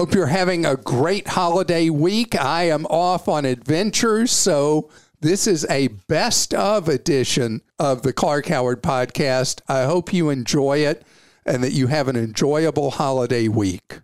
Hope 0.00 0.14
you're 0.14 0.28
having 0.28 0.64
a 0.64 0.76
great 0.76 1.28
holiday 1.28 1.90
week. 1.90 2.34
I 2.34 2.70
am 2.70 2.86
off 2.86 3.28
on 3.28 3.44
adventures, 3.44 4.32
so 4.32 4.88
this 5.20 5.46
is 5.46 5.66
a 5.68 5.88
best 6.08 6.54
of 6.54 6.88
edition 6.88 7.60
of 7.78 8.00
the 8.00 8.14
Clark 8.14 8.46
Howard 8.46 8.82
podcast. 8.82 9.60
I 9.68 9.82
hope 9.82 10.10
you 10.14 10.30
enjoy 10.30 10.78
it 10.78 11.04
and 11.44 11.62
that 11.62 11.72
you 11.72 11.88
have 11.88 12.08
an 12.08 12.16
enjoyable 12.16 12.92
holiday 12.92 13.48
week. 13.48 14.00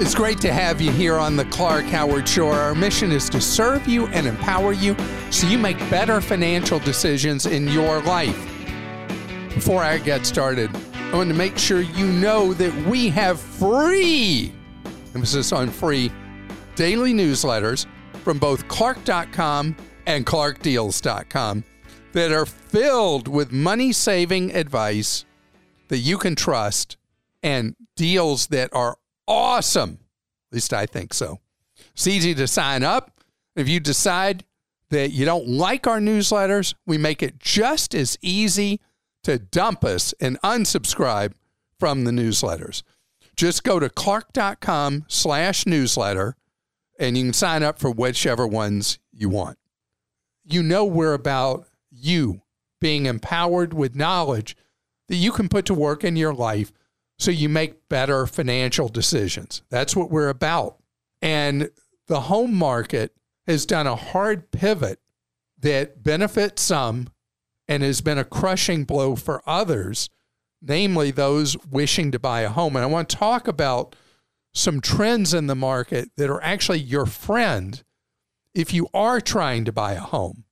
It's 0.00 0.14
great 0.14 0.40
to 0.40 0.54
have 0.54 0.80
you 0.80 0.90
here 0.90 1.18
on 1.18 1.36
the 1.36 1.44
Clark 1.50 1.84
Howard 1.84 2.26
Show. 2.26 2.48
Our 2.48 2.74
mission 2.74 3.12
is 3.12 3.28
to 3.28 3.42
serve 3.42 3.86
you 3.86 4.06
and 4.06 4.26
empower 4.26 4.72
you 4.72 4.96
so 5.30 5.46
you 5.46 5.58
make 5.58 5.78
better 5.90 6.22
financial 6.22 6.78
decisions 6.78 7.44
in 7.44 7.68
your 7.68 8.00
life. 8.04 8.49
Before 9.60 9.82
I 9.82 9.98
get 9.98 10.24
started, 10.24 10.74
I 10.94 11.16
want 11.16 11.28
to 11.28 11.36
make 11.36 11.58
sure 11.58 11.82
you 11.82 12.06
know 12.06 12.54
that 12.54 12.74
we 12.86 13.10
have 13.10 13.38
free, 13.38 14.54
emphasis 15.14 15.52
on 15.52 15.68
free, 15.68 16.10
daily 16.76 17.12
newsletters 17.12 17.84
from 18.24 18.38
both 18.38 18.66
Clark.com 18.68 19.76
and 20.06 20.24
ClarkDeals.com 20.24 21.64
that 22.12 22.32
are 22.32 22.46
filled 22.46 23.28
with 23.28 23.52
money 23.52 23.92
saving 23.92 24.56
advice 24.56 25.26
that 25.88 25.98
you 25.98 26.16
can 26.16 26.34
trust 26.34 26.96
and 27.42 27.76
deals 27.96 28.46
that 28.46 28.70
are 28.72 28.96
awesome. 29.28 29.98
At 30.50 30.54
least 30.54 30.72
I 30.72 30.86
think 30.86 31.12
so. 31.12 31.38
It's 31.92 32.06
easy 32.06 32.34
to 32.34 32.48
sign 32.48 32.82
up. 32.82 33.20
If 33.56 33.68
you 33.68 33.78
decide 33.78 34.42
that 34.88 35.10
you 35.10 35.26
don't 35.26 35.48
like 35.48 35.86
our 35.86 36.00
newsletters, 36.00 36.74
we 36.86 36.96
make 36.96 37.22
it 37.22 37.38
just 37.38 37.94
as 37.94 38.16
easy 38.22 38.80
to 39.24 39.38
dump 39.38 39.84
us 39.84 40.14
and 40.20 40.40
unsubscribe 40.42 41.32
from 41.78 42.04
the 42.04 42.10
newsletters. 42.10 42.82
Just 43.36 43.64
go 43.64 43.78
to 43.78 43.88
clark.com 43.88 45.04
slash 45.08 45.66
newsletter 45.66 46.36
and 46.98 47.16
you 47.16 47.24
can 47.24 47.32
sign 47.32 47.62
up 47.62 47.78
for 47.78 47.90
whichever 47.90 48.46
ones 48.46 48.98
you 49.12 49.28
want. 49.28 49.58
You 50.44 50.62
know 50.62 50.84
we're 50.84 51.14
about 51.14 51.66
you 51.90 52.42
being 52.80 53.06
empowered 53.06 53.72
with 53.72 53.96
knowledge 53.96 54.56
that 55.08 55.16
you 55.16 55.32
can 55.32 55.48
put 55.48 55.64
to 55.66 55.74
work 55.74 56.04
in 56.04 56.16
your 56.16 56.34
life 56.34 56.72
so 57.18 57.30
you 57.30 57.48
make 57.48 57.88
better 57.88 58.26
financial 58.26 58.88
decisions. 58.88 59.62
That's 59.70 59.96
what 59.96 60.10
we're 60.10 60.28
about. 60.28 60.78
And 61.20 61.70
the 62.06 62.22
home 62.22 62.54
market 62.54 63.14
has 63.46 63.66
done 63.66 63.86
a 63.86 63.96
hard 63.96 64.50
pivot 64.50 65.00
that 65.60 66.02
benefits 66.02 66.62
some 66.62 67.08
and 67.70 67.84
has 67.84 68.00
been 68.00 68.18
a 68.18 68.24
crushing 68.24 68.82
blow 68.82 69.14
for 69.14 69.40
others, 69.46 70.10
namely 70.60 71.12
those 71.12 71.56
wishing 71.68 72.10
to 72.10 72.18
buy 72.18 72.40
a 72.40 72.48
home. 72.48 72.74
And 72.74 72.84
I 72.84 72.88
want 72.88 73.08
to 73.08 73.16
talk 73.16 73.46
about 73.46 73.94
some 74.52 74.80
trends 74.80 75.32
in 75.32 75.46
the 75.46 75.54
market 75.54 76.10
that 76.16 76.28
are 76.28 76.42
actually 76.42 76.80
your 76.80 77.06
friend 77.06 77.80
if 78.52 78.74
you 78.74 78.88
are 78.92 79.20
trying 79.20 79.64
to 79.66 79.72
buy 79.72 79.92
a 79.92 80.00
home. 80.00 80.42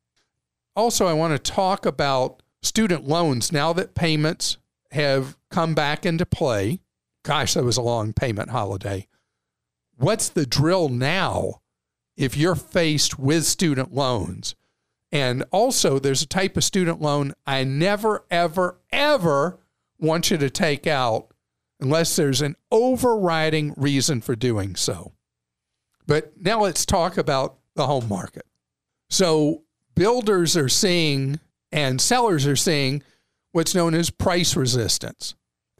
Also, 0.77 1.06
I 1.06 1.12
want 1.12 1.33
to 1.33 1.52
talk 1.52 1.84
about 1.84 2.41
student 2.62 3.08
loans 3.08 3.50
now 3.50 3.72
that 3.72 3.97
payments 3.97 4.56
have 4.92 5.36
come 5.50 5.75
back 5.75 6.06
into 6.06 6.25
play. 6.25 6.78
Gosh, 7.25 7.55
that 7.55 7.64
was 7.64 7.77
a 7.77 7.82
long 7.82 8.12
payment 8.12 8.50
holiday. 8.50 9.08
What's 9.97 10.28
the 10.28 10.47
drill 10.47 10.88
now 10.88 11.62
if 12.16 12.36
you're 12.36 12.55
faced 12.55 13.19
with 13.19 13.44
student 13.44 13.92
loans? 13.92 14.55
And 15.10 15.44
also, 15.50 15.98
there's 15.98 16.22
a 16.22 16.26
type 16.26 16.56
of 16.56 16.64
student 16.64 17.00
loan 17.00 17.32
I 17.46 17.64
never, 17.64 18.24
ever, 18.30 18.78
ever 18.92 19.58
want 19.98 20.30
you 20.30 20.36
to 20.38 20.50
take 20.50 20.86
out 20.86 21.28
unless 21.80 22.16
there's 22.16 22.42
an 22.42 22.56
overriding 22.70 23.72
reason 23.76 24.20
for 24.20 24.36
doing 24.36 24.76
so. 24.76 25.12
But 26.06 26.32
now 26.40 26.62
let's 26.62 26.84
talk 26.84 27.16
about 27.16 27.58
the 27.74 27.86
home 27.86 28.08
market. 28.08 28.47
So, 29.08 29.62
builders 29.94 30.56
are 30.56 30.68
seeing 30.68 31.41
and 31.72 32.00
sellers 32.00 32.47
are 32.47 32.56
seeing 32.56 33.02
what's 33.52 33.74
known 33.74 33.94
as 33.94 34.10
price 34.10 34.56
resistance. 34.56 35.34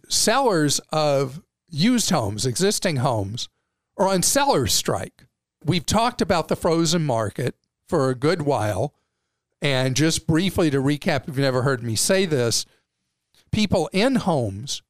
Sellers 0.09 0.81
of 0.91 1.43
used 1.69 2.11
homes, 2.11 2.47
existing 2.47 2.97
homes, 2.97 3.49
are 3.97 4.09
on 4.09 4.22
seller's 4.22 4.75
strike. 4.75 5.25
We've 5.65 5.84
talked 5.84 6.22
about 6.22 6.49
the 6.49 6.56
frozen 6.56 7.05
market 7.05 7.56
for 7.88 8.09
a 8.09 8.15
good 8.15 8.43
while. 8.43 8.94
And 9.61 9.97
just 9.97 10.27
briefly 10.27 10.71
to 10.71 10.79
recap, 10.79 11.23
if 11.23 11.29
you've 11.29 11.39
never 11.39 11.63
heard 11.63 11.83
me 11.83 11.97
say 11.97 12.27
this, 12.27 12.65
people 13.51 13.91
in 13.93 14.17
homes 14.17 14.83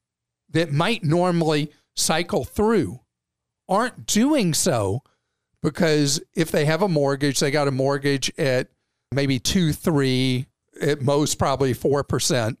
that 0.51 0.71
might 0.71 1.03
normally 1.03 1.71
cycle 1.95 2.43
through 2.43 2.99
aren't 3.67 4.05
doing 4.05 4.53
so 4.53 5.03
because 5.61 6.21
if 6.35 6.51
they 6.51 6.65
have 6.65 6.81
a 6.81 6.87
mortgage, 6.87 7.39
they 7.39 7.51
got 7.51 7.67
a 7.67 7.71
mortgage 7.71 8.31
at 8.37 8.69
maybe 9.11 9.39
two, 9.39 9.73
three, 9.73 10.47
at 10.81 11.01
most 11.01 11.37
probably 11.37 11.73
4%. 11.73 12.57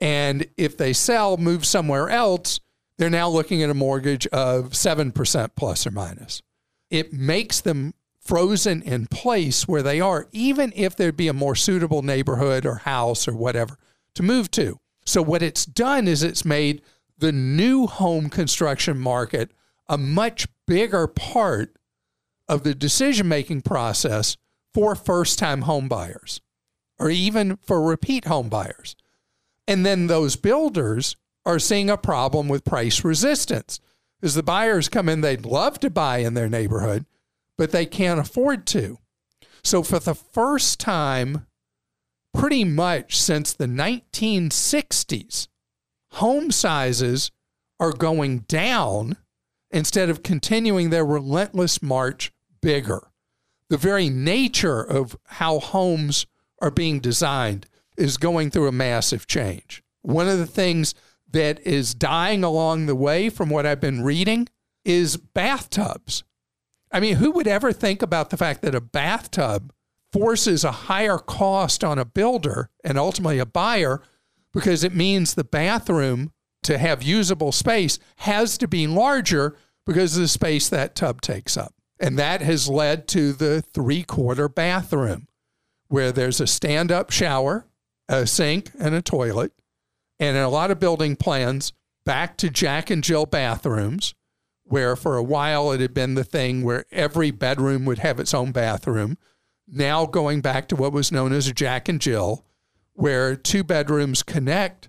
And 0.00 0.46
if 0.56 0.76
they 0.76 0.92
sell, 0.92 1.36
move 1.36 1.66
somewhere 1.66 2.08
else, 2.08 2.60
they're 2.96 3.10
now 3.10 3.28
looking 3.28 3.62
at 3.62 3.70
a 3.70 3.74
mortgage 3.74 4.26
of 4.28 4.70
7% 4.70 5.50
plus 5.56 5.86
or 5.86 5.90
minus. 5.90 6.42
It 6.90 7.12
makes 7.12 7.60
them 7.60 7.94
frozen 8.28 8.82
in 8.82 9.06
place 9.06 9.66
where 9.66 9.82
they 9.82 10.00
are, 10.00 10.28
even 10.32 10.70
if 10.76 10.94
there'd 10.94 11.16
be 11.16 11.28
a 11.28 11.32
more 11.32 11.54
suitable 11.54 12.02
neighborhood 12.02 12.66
or 12.66 12.74
house 12.74 13.26
or 13.26 13.34
whatever 13.34 13.78
to 14.14 14.22
move 14.22 14.50
to. 14.50 14.78
So, 15.06 15.22
what 15.22 15.42
it's 15.42 15.64
done 15.64 16.06
is 16.06 16.22
it's 16.22 16.44
made 16.44 16.82
the 17.16 17.32
new 17.32 17.86
home 17.86 18.28
construction 18.28 18.98
market 18.98 19.52
a 19.88 19.96
much 19.96 20.46
bigger 20.66 21.06
part 21.06 21.74
of 22.48 22.62
the 22.62 22.74
decision 22.74 23.26
making 23.26 23.62
process 23.62 24.36
for 24.74 24.94
first 24.94 25.38
time 25.38 25.62
home 25.62 25.88
buyers 25.88 26.42
or 26.98 27.08
even 27.08 27.56
for 27.56 27.82
repeat 27.82 28.26
home 28.26 28.50
buyers. 28.50 28.94
And 29.66 29.86
then 29.86 30.06
those 30.06 30.36
builders 30.36 31.16
are 31.46 31.58
seeing 31.58 31.88
a 31.88 31.96
problem 31.96 32.48
with 32.48 32.64
price 32.64 33.04
resistance. 33.04 33.80
As 34.22 34.34
the 34.34 34.42
buyers 34.42 34.88
come 34.88 35.08
in, 35.08 35.22
they'd 35.22 35.46
love 35.46 35.80
to 35.80 35.90
buy 35.90 36.18
in 36.18 36.34
their 36.34 36.48
neighborhood, 36.48 37.06
but 37.58 37.72
they 37.72 37.84
can't 37.84 38.20
afford 38.20 38.66
to. 38.68 38.98
So, 39.62 39.82
for 39.82 39.98
the 39.98 40.14
first 40.14 40.80
time, 40.80 41.46
pretty 42.32 42.64
much 42.64 43.20
since 43.20 43.52
the 43.52 43.66
1960s, 43.66 45.48
home 46.12 46.50
sizes 46.50 47.30
are 47.80 47.92
going 47.92 48.40
down 48.40 49.16
instead 49.70 50.08
of 50.08 50.22
continuing 50.22 50.90
their 50.90 51.04
relentless 51.04 51.82
march 51.82 52.32
bigger. 52.62 53.08
The 53.68 53.76
very 53.76 54.08
nature 54.08 54.80
of 54.80 55.16
how 55.26 55.58
homes 55.58 56.26
are 56.62 56.70
being 56.70 57.00
designed 57.00 57.66
is 57.96 58.16
going 58.16 58.50
through 58.50 58.68
a 58.68 58.72
massive 58.72 59.26
change. 59.26 59.82
One 60.02 60.28
of 60.28 60.38
the 60.38 60.46
things 60.46 60.94
that 61.30 61.60
is 61.66 61.94
dying 61.94 62.42
along 62.42 62.86
the 62.86 62.94
way, 62.94 63.28
from 63.28 63.50
what 63.50 63.66
I've 63.66 63.80
been 63.80 64.02
reading, 64.02 64.48
is 64.84 65.16
bathtubs. 65.16 66.24
I 66.90 67.00
mean, 67.00 67.16
who 67.16 67.30
would 67.32 67.46
ever 67.46 67.72
think 67.72 68.02
about 68.02 68.30
the 68.30 68.36
fact 68.36 68.62
that 68.62 68.74
a 68.74 68.80
bathtub 68.80 69.72
forces 70.12 70.64
a 70.64 70.72
higher 70.72 71.18
cost 71.18 71.84
on 71.84 71.98
a 71.98 72.04
builder 72.04 72.70
and 72.82 72.98
ultimately 72.98 73.38
a 73.38 73.46
buyer 73.46 74.02
because 74.52 74.82
it 74.82 74.94
means 74.94 75.34
the 75.34 75.44
bathroom 75.44 76.32
to 76.62 76.78
have 76.78 77.02
usable 77.02 77.52
space 77.52 77.98
has 78.16 78.56
to 78.58 78.66
be 78.66 78.86
larger 78.86 79.56
because 79.84 80.16
of 80.16 80.22
the 80.22 80.28
space 80.28 80.68
that 80.68 80.94
tub 80.94 81.20
takes 81.20 81.56
up. 81.56 81.74
And 82.00 82.18
that 82.18 82.40
has 82.40 82.68
led 82.68 83.06
to 83.08 83.32
the 83.32 83.60
three 83.60 84.02
quarter 84.02 84.48
bathroom 84.48 85.28
where 85.88 86.12
there's 86.12 86.40
a 86.40 86.46
stand 86.46 86.90
up 86.90 87.10
shower 87.10 87.66
a 88.08 88.26
sink 88.26 88.70
and 88.78 88.94
a 88.94 89.02
toilet, 89.02 89.52
and 90.18 90.36
in 90.36 90.42
a 90.42 90.48
lot 90.48 90.70
of 90.70 90.80
building 90.80 91.14
plans, 91.14 91.72
back 92.04 92.36
to 92.38 92.50
Jack 92.50 92.90
and 92.90 93.04
Jill 93.04 93.26
bathrooms, 93.26 94.14
where 94.68 94.96
for 94.96 95.16
a 95.16 95.22
while 95.22 95.72
it 95.72 95.80
had 95.80 95.94
been 95.94 96.14
the 96.14 96.24
thing 96.24 96.62
where 96.62 96.84
every 96.92 97.30
bedroom 97.30 97.84
would 97.84 97.98
have 97.98 98.20
its 98.20 98.34
own 98.34 98.52
bathroom. 98.52 99.16
Now 99.66 100.06
going 100.06 100.40
back 100.40 100.68
to 100.68 100.76
what 100.76 100.92
was 100.92 101.12
known 101.12 101.32
as 101.32 101.48
a 101.48 101.52
Jack 101.52 101.88
and 101.88 102.00
Jill, 102.00 102.44
where 102.92 103.36
two 103.36 103.64
bedrooms 103.64 104.22
connect 104.22 104.88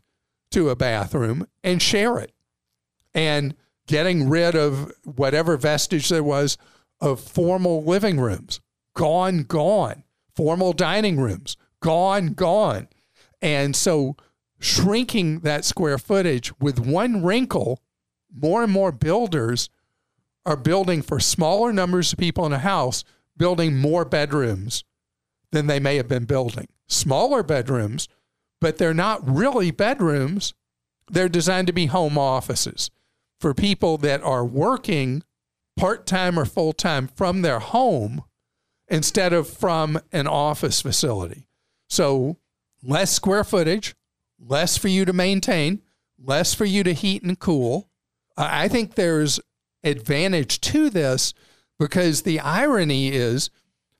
to 0.51 0.69
a 0.69 0.75
bathroom 0.75 1.47
and 1.63 1.81
share 1.81 2.17
it. 2.17 2.33
And 3.13 3.55
getting 3.87 4.29
rid 4.29 4.55
of 4.55 4.91
whatever 5.03 5.57
vestige 5.57 6.09
there 6.09 6.23
was 6.23 6.57
of 7.01 7.19
formal 7.19 7.83
living 7.83 8.19
rooms, 8.19 8.59
gone, 8.93 9.43
gone. 9.43 10.03
Formal 10.35 10.73
dining 10.73 11.19
rooms, 11.19 11.57
gone, 11.81 12.27
gone. 12.27 12.87
And 13.41 13.75
so 13.75 14.15
shrinking 14.59 15.39
that 15.39 15.65
square 15.65 15.97
footage 15.97 16.57
with 16.59 16.79
one 16.79 17.23
wrinkle, 17.23 17.81
more 18.33 18.63
and 18.63 18.71
more 18.71 18.91
builders 18.91 19.69
are 20.45 20.55
building 20.55 21.01
for 21.01 21.19
smaller 21.19 21.71
numbers 21.73 22.13
of 22.13 22.19
people 22.19 22.45
in 22.45 22.53
a 22.53 22.59
house, 22.59 23.03
building 23.37 23.77
more 23.77 24.05
bedrooms 24.05 24.83
than 25.51 25.67
they 25.67 25.79
may 25.79 25.95
have 25.97 26.07
been 26.07 26.25
building. 26.25 26.67
Smaller 26.87 27.43
bedrooms, 27.43 28.07
but 28.61 28.77
they're 28.77 28.93
not 28.93 29.27
really 29.27 29.71
bedrooms. 29.71 30.53
they're 31.11 31.29
designed 31.29 31.65
to 31.65 31.73
be 31.73 31.87
home 31.87 32.19
offices 32.19 32.91
for 33.39 33.53
people 33.55 33.97
that 33.97 34.21
are 34.21 34.45
working 34.45 35.23
part 35.75 36.05
time 36.05 36.37
or 36.37 36.45
full 36.45 36.73
time 36.73 37.07
from 37.07 37.41
their 37.41 37.59
home 37.59 38.23
instead 38.87 39.33
of 39.33 39.49
from 39.49 39.99
an 40.11 40.27
office 40.27 40.81
facility. 40.81 41.47
So, 41.89 42.37
less 42.83 43.11
square 43.11 43.43
footage, 43.43 43.95
less 44.39 44.77
for 44.77 44.87
you 44.87 45.05
to 45.05 45.13
maintain, 45.13 45.81
less 46.23 46.53
for 46.53 46.65
you 46.65 46.83
to 46.83 46.93
heat 46.93 47.23
and 47.23 47.39
cool. 47.39 47.88
I 48.39 48.69
think 48.69 48.95
there's 48.95 49.39
advantage 49.83 50.61
to 50.61 50.89
this 50.89 51.33
because 51.77 52.21
the 52.21 52.39
irony 52.39 53.09
is 53.09 53.49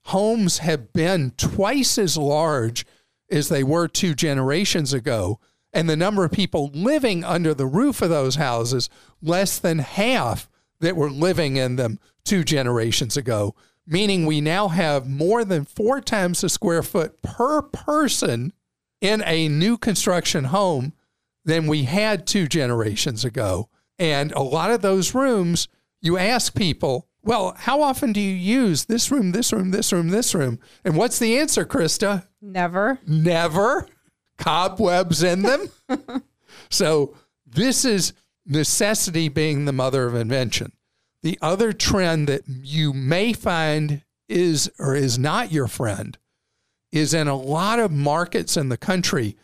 homes 0.05 0.59
have 0.59 0.93
been 0.93 1.31
twice 1.37 1.97
as 1.97 2.17
large 2.17 2.85
as 3.29 3.49
they 3.49 3.63
were 3.63 3.87
two 3.87 4.15
generations 4.15 4.93
ago. 4.93 5.39
And 5.71 5.89
the 5.89 5.95
number 5.95 6.23
of 6.23 6.31
people 6.31 6.71
living 6.73 7.23
under 7.23 7.53
the 7.53 7.67
roof 7.67 8.01
of 8.01 8.09
those 8.09 8.35
houses, 8.35 8.89
less 9.21 9.59
than 9.59 9.79
half 9.79 10.49
that 10.79 10.95
were 10.95 11.11
living 11.11 11.57
in 11.57 11.75
them 11.75 11.99
two 12.23 12.43
generations 12.43 13.17
ago, 13.17 13.55
meaning 13.85 14.25
we 14.25 14.41
now 14.41 14.69
have 14.69 15.07
more 15.07 15.43
than 15.43 15.65
four 15.65 16.01
times 16.01 16.41
the 16.41 16.49
square 16.49 16.81
foot 16.81 17.21
per 17.21 17.61
person 17.61 18.53
in 19.01 19.21
a 19.25 19.47
new 19.47 19.77
construction 19.77 20.45
home 20.45 20.93
than 21.45 21.67
we 21.67 21.83
had 21.83 22.25
two 22.25 22.47
generations 22.47 23.23
ago. 23.23 23.69
And 23.99 24.31
a 24.31 24.41
lot 24.41 24.71
of 24.71 24.81
those 24.81 25.13
rooms, 25.13 25.67
you 26.01 26.17
ask 26.17 26.55
people, 26.55 27.07
well, 27.21 27.53
how 27.57 27.81
often 27.81 28.13
do 28.13 28.21
you 28.21 28.33
use 28.33 28.85
this 28.85 29.11
room, 29.11 29.33
this 29.33 29.51
room, 29.51 29.71
this 29.71 29.91
room, 29.91 30.09
this 30.09 30.33
room? 30.33 30.59
And 30.85 30.95
what's 30.95 31.19
the 31.19 31.37
answer, 31.37 31.65
Krista? 31.65 32.25
Never. 32.41 32.99
Never. 33.05 33.87
Cobwebs 34.37 35.21
in 35.21 35.41
them. 35.41 35.69
so 36.69 37.15
this 37.45 37.83
is 37.83 38.13
necessity 38.45 39.27
being 39.27 39.65
the 39.65 39.73
mother 39.73 40.05
of 40.05 40.15
invention. 40.15 40.71
The 41.21 41.37
other 41.41 41.73
trend 41.73 42.27
that 42.27 42.43
you 42.47 42.93
may 42.93 43.33
find 43.33 44.03
is 44.29 44.71
or 44.79 44.95
is 44.95 45.19
not 45.19 45.51
your 45.51 45.67
friend 45.67 46.17
is 46.91 47.13
in 47.13 47.27
a 47.27 47.35
lot 47.35 47.79
of 47.79 47.91
markets 47.91 48.57
in 48.57 48.69
the 48.69 48.77
country 48.77 49.35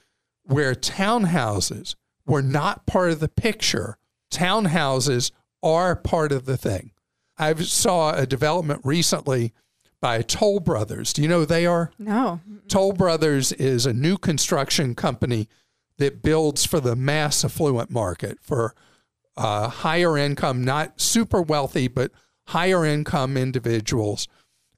where 0.43 0.73
townhouses 0.73 1.95
were 2.25 2.41
not 2.41 2.85
part 2.85 3.11
of 3.11 3.19
the 3.19 3.29
picture. 3.29 3.97
Townhouses 4.35 5.31
are 5.63 5.95
part 5.95 6.31
of 6.31 6.45
the 6.45 6.57
thing. 6.57 6.91
I 7.37 7.53
saw 7.55 8.13
a 8.13 8.25
development 8.25 8.81
recently 8.83 9.53
by 10.01 10.21
Toll 10.21 10.59
Brothers. 10.59 11.13
Do 11.13 11.21
you 11.21 11.27
know 11.27 11.39
who 11.39 11.45
they 11.45 11.65
are? 11.65 11.91
No. 11.97 12.41
Toll 12.67 12.93
Brothers 12.93 13.51
is 13.53 13.85
a 13.85 13.93
new 13.93 14.17
construction 14.17 14.93
company 14.93 15.47
that 15.97 16.21
builds 16.21 16.65
for 16.65 16.79
the 16.79 16.95
mass 16.95 17.43
affluent 17.45 17.89
market 17.89 18.37
for 18.41 18.75
uh, 19.37 19.69
higher 19.69 20.17
income, 20.17 20.63
not 20.63 20.99
super 20.99 21.41
wealthy, 21.41 21.87
but 21.87 22.11
higher 22.47 22.85
income 22.85 23.37
individuals, 23.37 24.27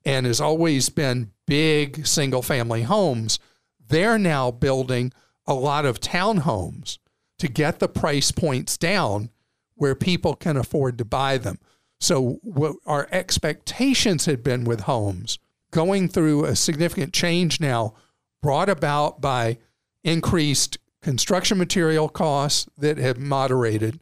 and 0.05 0.25
has 0.25 0.39
always 0.39 0.89
been 0.89 1.31
big 1.45 2.05
single 2.05 2.41
family 2.41 2.83
homes. 2.83 3.39
They're 3.87 4.19
now 4.19 4.51
building 4.51 5.11
a 5.45 5.53
lot 5.53 5.85
of 5.85 5.99
townhomes 5.99 6.99
to 7.39 7.47
get 7.47 7.79
the 7.79 7.87
price 7.87 8.31
points 8.31 8.77
down 8.77 9.29
where 9.77 9.95
people 9.95 10.35
can 10.35 10.57
afford 10.57 10.97
to 10.97 11.05
buy 11.05 11.37
them. 11.37 11.59
So, 11.99 12.39
what 12.43 12.75
our 12.85 13.07
expectations 13.11 14.25
had 14.25 14.43
been 14.43 14.65
with 14.65 14.81
homes 14.81 15.39
going 15.71 16.07
through 16.07 16.45
a 16.45 16.55
significant 16.55 17.13
change 17.13 17.59
now, 17.59 17.93
brought 18.41 18.69
about 18.69 19.19
by 19.19 19.57
increased 20.03 20.77
construction 21.01 21.57
material 21.57 22.09
costs 22.09 22.67
that 22.77 22.97
have 22.97 23.17
moderated, 23.17 23.99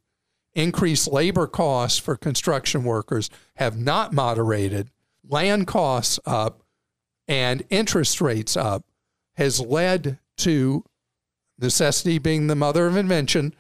increased 0.54 1.12
labor 1.12 1.48
costs 1.48 2.00
for 2.00 2.16
construction 2.16 2.84
workers 2.84 3.30
have 3.56 3.78
not 3.78 4.14
moderated, 4.14 4.90
land 5.28 5.68
costs 5.68 6.20
up, 6.26 6.64
and 7.28 7.64
interest 7.70 8.22
rates 8.22 8.56
up, 8.56 8.86
has 9.36 9.60
led 9.60 10.20
to 10.38 10.84
necessity 11.60 12.18
being 12.18 12.48
the 12.48 12.56
mother 12.56 12.88
of 12.88 12.96
invention 12.96 13.54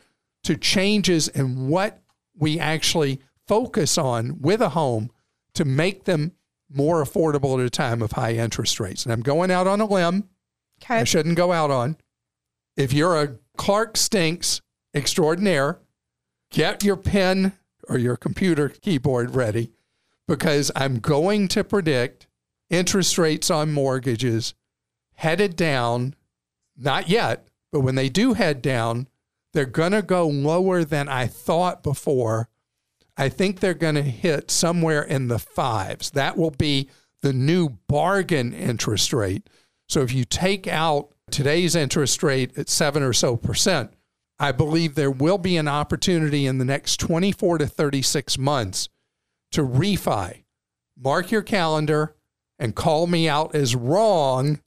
to 0.44 0.56
changes 0.56 1.27
in 1.29 1.68
what 1.68 2.00
we 2.37 2.59
actually 2.59 3.19
focus 3.47 3.97
on 3.97 4.41
with 4.41 4.61
a 4.61 4.69
home 4.69 5.11
to 5.53 5.65
make 5.65 6.05
them 6.05 6.33
more 6.69 7.03
affordable 7.03 7.59
at 7.59 7.65
a 7.65 7.69
time 7.69 8.01
of 8.01 8.13
high 8.13 8.33
interest 8.33 8.79
rates. 8.79 9.03
And 9.03 9.13
I'm 9.13 9.21
going 9.21 9.51
out 9.51 9.67
on 9.67 9.81
a 9.81 9.85
limb. 9.85 10.29
Okay. 10.83 10.99
I 10.99 11.03
shouldn't 11.03 11.37
go 11.37 11.51
out 11.51 11.71
on. 11.71 11.97
If 12.75 12.91
you're 12.91 13.21
a 13.21 13.37
Clark 13.55 13.95
Stinks 13.95 14.61
extraordinaire, 14.93 15.79
get 16.51 16.83
your 16.83 16.97
pen 16.97 17.53
or 17.87 17.97
your 17.97 18.17
computer 18.17 18.69
keyboard 18.69 19.35
ready 19.35 19.71
because 20.27 20.71
I'm 20.75 20.99
going 20.99 21.47
to 21.49 21.63
predict 21.63 22.27
interest 22.69 23.17
rates 23.17 23.49
on 23.49 23.71
mortgages 23.71 24.53
headed 25.15 25.55
down, 25.55 26.15
not 26.75 27.09
yet, 27.09 27.47
but 27.71 27.81
when 27.81 27.95
they 27.95 28.09
do 28.09 28.33
head 28.33 28.61
down, 28.61 29.07
they're 29.56 29.66
going 29.66 29.94
to 29.94 30.02
go 30.02 30.28
lower 30.28 30.84
than 30.84 31.07
I 31.07 31.28
thought 31.28 31.81
before 31.81 32.50
I 33.18 33.30
think 33.30 33.60
they're 33.60 33.74
going 33.74 33.96
to 33.96 34.02
hit 34.02 34.52
somewhere 34.52 35.02
in 35.02 35.30
the 35.30 35.40
fives. 35.40 36.12
That 36.12 36.38
will 36.38 36.52
be 36.52 36.90
the 37.22 37.31
new 37.31 37.69
bargain 37.88 38.54
interest 38.54 39.13
rate. 39.13 39.50
So 39.88 40.02
if 40.02 40.13
you 40.13 40.25
take 40.25 40.68
out 40.68 41.13
today's 41.31 41.75
interest 41.75 42.22
rate 42.22 42.57
at 42.57 42.68
seven 42.68 43.02
or 43.02 43.13
so 43.13 43.38
percent, 43.38 43.94
I 44.38 44.52
believe 44.52 44.96
there 44.96 45.10
will 45.10 45.38
be 45.38 45.56
an 45.56 45.69
opportunity 45.69 46.46
in 46.46 46.57
the 46.57 46.66
next 46.66 47.00
24 47.00 47.60
to 47.60 47.68
36 47.68 48.38
months 48.38 48.90
to 49.54 49.62
refi. 49.62 50.44
Mark 51.02 51.31
your 51.31 51.42
calendar 51.42 52.16
and 52.60 52.75
call 52.75 53.07
me 53.07 53.30
out 53.30 53.56
as 53.56 53.75
wrong 53.75 54.60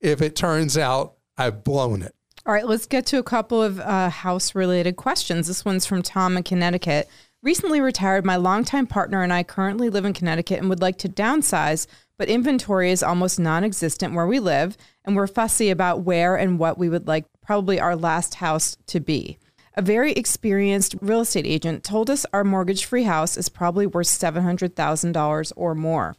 if 0.00 0.22
it 0.22 0.36
turns 0.36 0.78
out 0.78 1.14
I've 1.36 1.64
blown 1.64 2.02
it. 2.02 2.14
All 2.46 2.52
right, 2.52 2.68
let's 2.68 2.86
get 2.86 3.06
to 3.06 3.18
a 3.18 3.24
couple 3.24 3.60
of 3.60 3.80
uh, 3.80 4.08
house 4.08 4.54
related 4.54 4.94
questions. 4.94 5.48
This 5.48 5.64
one's 5.64 5.84
from 5.84 6.00
Tom 6.00 6.36
in 6.36 6.44
Connecticut. 6.44 7.08
Recently 7.42 7.80
retired, 7.80 8.24
my 8.24 8.36
longtime 8.36 8.86
partner 8.86 9.24
and 9.24 9.32
I 9.32 9.42
currently 9.42 9.90
live 9.90 10.04
in 10.04 10.12
Connecticut 10.12 10.60
and 10.60 10.68
would 10.68 10.80
like 10.80 10.96
to 10.98 11.08
downsize, 11.08 11.88
but 12.16 12.28
inventory 12.28 12.92
is 12.92 13.02
almost 13.02 13.40
non 13.40 13.64
existent 13.64 14.14
where 14.14 14.28
we 14.28 14.38
live, 14.38 14.76
and 15.04 15.16
we're 15.16 15.26
fussy 15.26 15.70
about 15.70 16.02
where 16.02 16.36
and 16.36 16.60
what 16.60 16.78
we 16.78 16.88
would 16.88 17.08
like 17.08 17.24
probably 17.42 17.80
our 17.80 17.96
last 17.96 18.36
house 18.36 18.76
to 18.86 19.00
be. 19.00 19.38
A 19.74 19.82
very 19.82 20.12
experienced 20.12 20.94
real 21.00 21.22
estate 21.22 21.46
agent 21.46 21.82
told 21.82 22.08
us 22.08 22.24
our 22.32 22.44
mortgage 22.44 22.84
free 22.84 23.02
house 23.02 23.36
is 23.36 23.48
probably 23.48 23.88
worth 23.88 24.06
$700,000 24.06 25.52
or 25.56 25.74
more. 25.74 26.14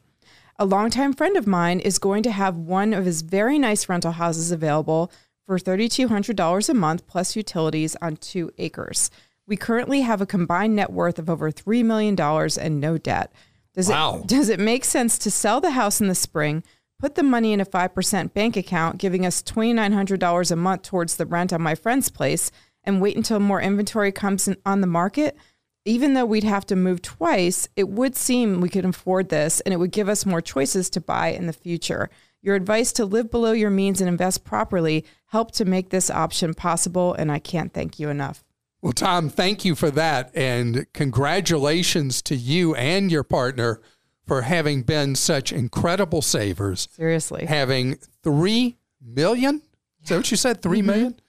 A 0.60 0.66
longtime 0.66 1.14
friend 1.14 1.38
of 1.38 1.48
mine 1.48 1.80
is 1.80 2.00
going 2.00 2.24
to 2.24 2.32
have 2.32 2.58
one 2.58 2.94
of 2.94 3.06
his 3.06 3.22
very 3.22 3.58
nice 3.58 3.88
rental 3.88 4.14
houses 4.14 4.52
available 4.52 5.10
for 5.48 5.58
$3,200 5.58 6.70
a 6.70 6.74
month 6.74 7.08
plus 7.08 7.36
utilities 7.36 7.96
on 8.02 8.18
two 8.18 8.52
acres. 8.58 9.10
We 9.48 9.56
currently 9.56 10.02
have 10.02 10.20
a 10.22 10.26
combined 10.26 10.76
net 10.76 10.92
worth 10.92 11.18
of 11.18 11.30
over 11.30 11.52
$3 11.52 11.86
million 11.86 12.20
and 12.20 12.82
no 12.82 12.98
debt. 12.98 13.32
Does 13.74 13.88
wow. 13.88 14.20
it 14.20 14.28
does 14.28 14.50
it 14.50 14.60
make 14.60 14.84
sense 14.84 15.18
to 15.20 15.32
sell 15.32 15.62
the 15.62 15.72
house 15.72 16.02
in 16.02 16.08
the 16.08 16.16
spring, 16.16 16.64
put 17.00 17.16
the 17.16 17.24
money 17.24 17.54
in 17.54 17.62
a 17.62 17.66
5% 17.66 18.34
bank 18.34 18.58
account, 18.58 18.98
giving 18.98 19.26
us 19.26 19.42
$2,900 19.42 20.52
a 20.52 20.56
month 20.56 20.82
towards 20.82 21.16
the 21.16 21.26
rent 21.26 21.54
on 21.54 21.62
my 21.62 21.76
friend's 21.76 22.10
place, 22.10 22.52
and 22.84 23.02
wait 23.02 23.16
until 23.16 23.40
more 23.40 23.62
inventory 23.62 24.12
comes 24.12 24.50
in, 24.50 24.58
on 24.66 24.82
the 24.82 24.88
market? 24.88 25.38
Even 25.86 26.14
though 26.14 26.26
we'd 26.26 26.44
have 26.44 26.66
to 26.66 26.76
move 26.76 27.02
twice, 27.02 27.70
it 27.78 27.88
would 27.88 28.18
seem 28.18 28.60
we 28.60 28.68
could 28.68 28.84
afford 28.84 29.30
this 29.30 29.62
and 29.62 29.74
it 29.74 29.78
would 29.78 29.92
give 29.92 30.10
us 30.10 30.26
more 30.26 30.42
choices 30.42 30.90
to 30.90 31.00
buy 31.00 31.30
in 31.30 31.48
the 31.48 31.54
future. 31.54 32.10
Your 32.42 32.56
advice 32.56 32.92
to 32.94 33.06
live 33.06 33.32
below 33.32 33.52
your 33.52 33.70
means 33.70 34.00
and 34.00 34.08
invest 34.08 34.44
properly 34.44 35.06
helped 35.28 35.56
to 35.56 35.66
make 35.66 35.90
this 35.90 36.10
option 36.10 36.54
possible, 36.54 37.14
and 37.14 37.32
I 37.32 37.40
can't 37.40 37.74
thank 37.74 38.00
you 38.00 38.10
enough. 38.10 38.44
Well, 38.82 38.94
Tom, 38.94 39.30
thank 39.30 39.66
you 39.66 39.76
for 39.76 39.90
that. 39.92 40.32
And 40.36 40.86
congratulations 40.94 42.22
to 42.24 42.36
you 42.36 42.76
and 42.76 43.12
your 43.12 43.24
partner 43.24 43.82
for 44.26 44.44
having 44.44 44.84
been 44.84 45.16
such 45.16 45.52
incredible 45.52 46.22
savers. 46.22 46.88
Seriously. 46.92 47.46
Having 47.46 47.98
three 48.24 48.78
million? 49.02 49.62
Is 50.04 50.10
that 50.10 50.18
what 50.18 50.32
you 50.32 50.38
said? 50.38 50.62
Three 50.62 50.80
mm-hmm. 50.80 50.88
million? 50.88 51.20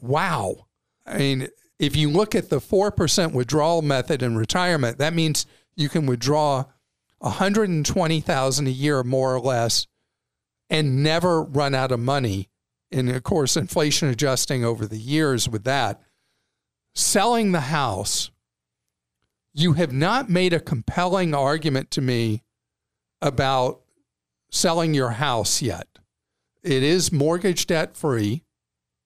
Wow. 0.00 0.66
I 1.06 1.18
mean, 1.18 1.48
if 1.78 1.94
you 1.94 2.10
look 2.10 2.34
at 2.34 2.50
the 2.50 2.58
4% 2.58 3.32
withdrawal 3.32 3.82
method 3.82 4.22
in 4.22 4.36
retirement, 4.36 4.98
that 4.98 5.14
means 5.14 5.46
you 5.76 5.88
can 5.88 6.06
withdraw 6.06 6.64
120,000 7.18 8.66
a 8.66 8.70
year 8.70 9.02
more 9.02 9.34
or 9.34 9.40
less 9.40 9.86
and 10.70 11.02
never 11.02 11.42
run 11.42 11.74
out 11.74 11.92
of 11.92 12.00
money. 12.00 12.48
And 12.90 13.10
of 13.10 13.22
course, 13.22 13.56
inflation 13.56 14.08
adjusting 14.08 14.64
over 14.64 14.86
the 14.86 14.98
years 14.98 15.48
with 15.48 15.64
that 15.64 16.00
selling 16.98 17.52
the 17.52 17.60
house, 17.60 18.30
you 19.54 19.74
have 19.74 19.92
not 19.92 20.28
made 20.28 20.52
a 20.52 20.60
compelling 20.60 21.34
argument 21.34 21.90
to 21.92 22.00
me 22.00 22.42
about 23.22 23.80
selling 24.50 24.94
your 24.94 25.10
house 25.10 25.62
yet. 25.62 25.86
It 26.62 26.82
is 26.82 27.12
mortgage 27.12 27.66
debt 27.66 27.96
free. 27.96 28.42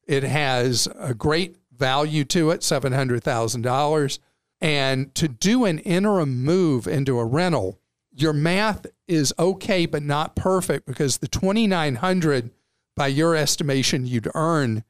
It 0.07 0.23
has 0.23 0.89
a 0.99 1.15
great 1.15 1.57
value 1.77 2.25
to 2.25 2.51
it, 2.51 2.61
$700,000. 2.61 4.19
And 4.61 5.15
to 5.15 5.29
do 5.29 5.65
an 5.65 5.79
interim 5.81 6.43
move 6.45 6.87
into 6.87 7.19
a 7.19 7.25
rental, 7.25 7.79
your 8.15 8.33
math 8.33 8.87
is 9.09 9.33
okay, 9.39 9.87
but 9.87 10.03
not 10.03 10.37
perfect 10.37 10.87
because 10.87 11.19
the 11.19 11.29
2,900 11.29 12.51
by 12.95 13.07
your 13.07 13.35
estimation 13.35 14.07
you'd 14.07 14.29
earn 14.35 14.85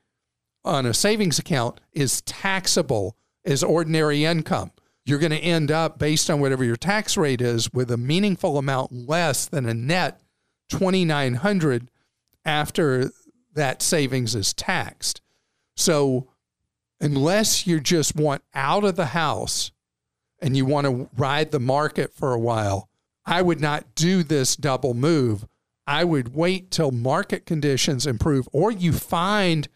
on 0.64 0.86
a 0.86 0.94
savings 0.94 1.38
account 1.38 1.80
is 1.92 2.20
taxable 2.22 3.16
as 3.44 3.62
ordinary 3.62 4.24
income. 4.24 4.72
You're 5.04 5.18
going 5.18 5.32
to 5.32 5.38
end 5.38 5.70
up, 5.70 5.98
based 5.98 6.30
on 6.30 6.40
whatever 6.40 6.64
your 6.64 6.76
tax 6.76 7.16
rate 7.16 7.40
is, 7.40 7.72
with 7.72 7.90
a 7.90 7.96
meaningful 7.96 8.56
amount 8.56 8.92
less 8.92 9.46
than 9.46 9.66
a 9.66 9.74
net 9.74 10.20
2,900 10.68 11.90
after 12.44 13.10
that 13.54 13.82
savings 13.82 14.34
is 14.34 14.54
taxed. 14.54 15.20
So, 15.76 16.28
unless 17.00 17.66
you 17.66 17.80
just 17.80 18.14
want 18.14 18.42
out 18.54 18.84
of 18.84 18.94
the 18.94 19.06
house 19.06 19.72
and 20.40 20.56
you 20.56 20.64
want 20.64 20.86
to 20.86 21.10
ride 21.16 21.50
the 21.50 21.60
market 21.60 22.14
for 22.14 22.32
a 22.32 22.38
while, 22.38 22.88
I 23.24 23.42
would 23.42 23.60
not 23.60 23.94
do 23.94 24.22
this 24.22 24.56
double 24.56 24.94
move. 24.94 25.46
I 25.86 26.04
would 26.04 26.34
wait 26.34 26.70
till 26.70 26.90
market 26.90 27.46
conditions 27.46 28.06
improve 28.06 28.48
or 28.52 28.70
you 28.70 28.92
find 28.92 29.68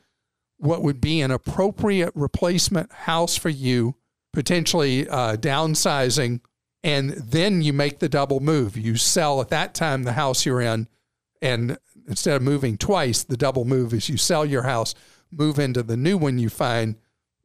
what 0.59 0.83
would 0.83 1.01
be 1.01 1.21
an 1.21 1.31
appropriate 1.31 2.13
replacement 2.15 2.93
house 2.93 3.37
for 3.37 3.49
you, 3.49 3.95
potentially 4.33 5.09
uh, 5.09 5.37
downsizing, 5.37 6.41
and 6.83 7.11
then 7.11 7.63
you 7.63 7.73
make 7.73 7.99
the 7.99 8.09
double 8.09 8.41
move. 8.41 8.77
You 8.77 8.97
sell 8.97 9.41
at 9.41 9.49
that 9.49 9.75
time 9.75 10.05
the 10.05 10.13
house 10.13 10.47
you're 10.47 10.61
in, 10.61 10.89
and 11.43 11.79
instead 12.09 12.37
of 12.37 12.43
moving 12.43 12.79
twice, 12.79 13.25
the 13.25 13.37
double 13.37 13.65
move 13.65 13.93
is 13.93 14.09
you 14.09 14.17
sell 14.17 14.47
your 14.47 14.63
house, 14.63 14.95
move 15.31 15.59
into 15.59 15.83
the 15.83 15.97
new 15.97 16.17
one 16.17 16.39
you 16.39 16.49
find 16.49 16.97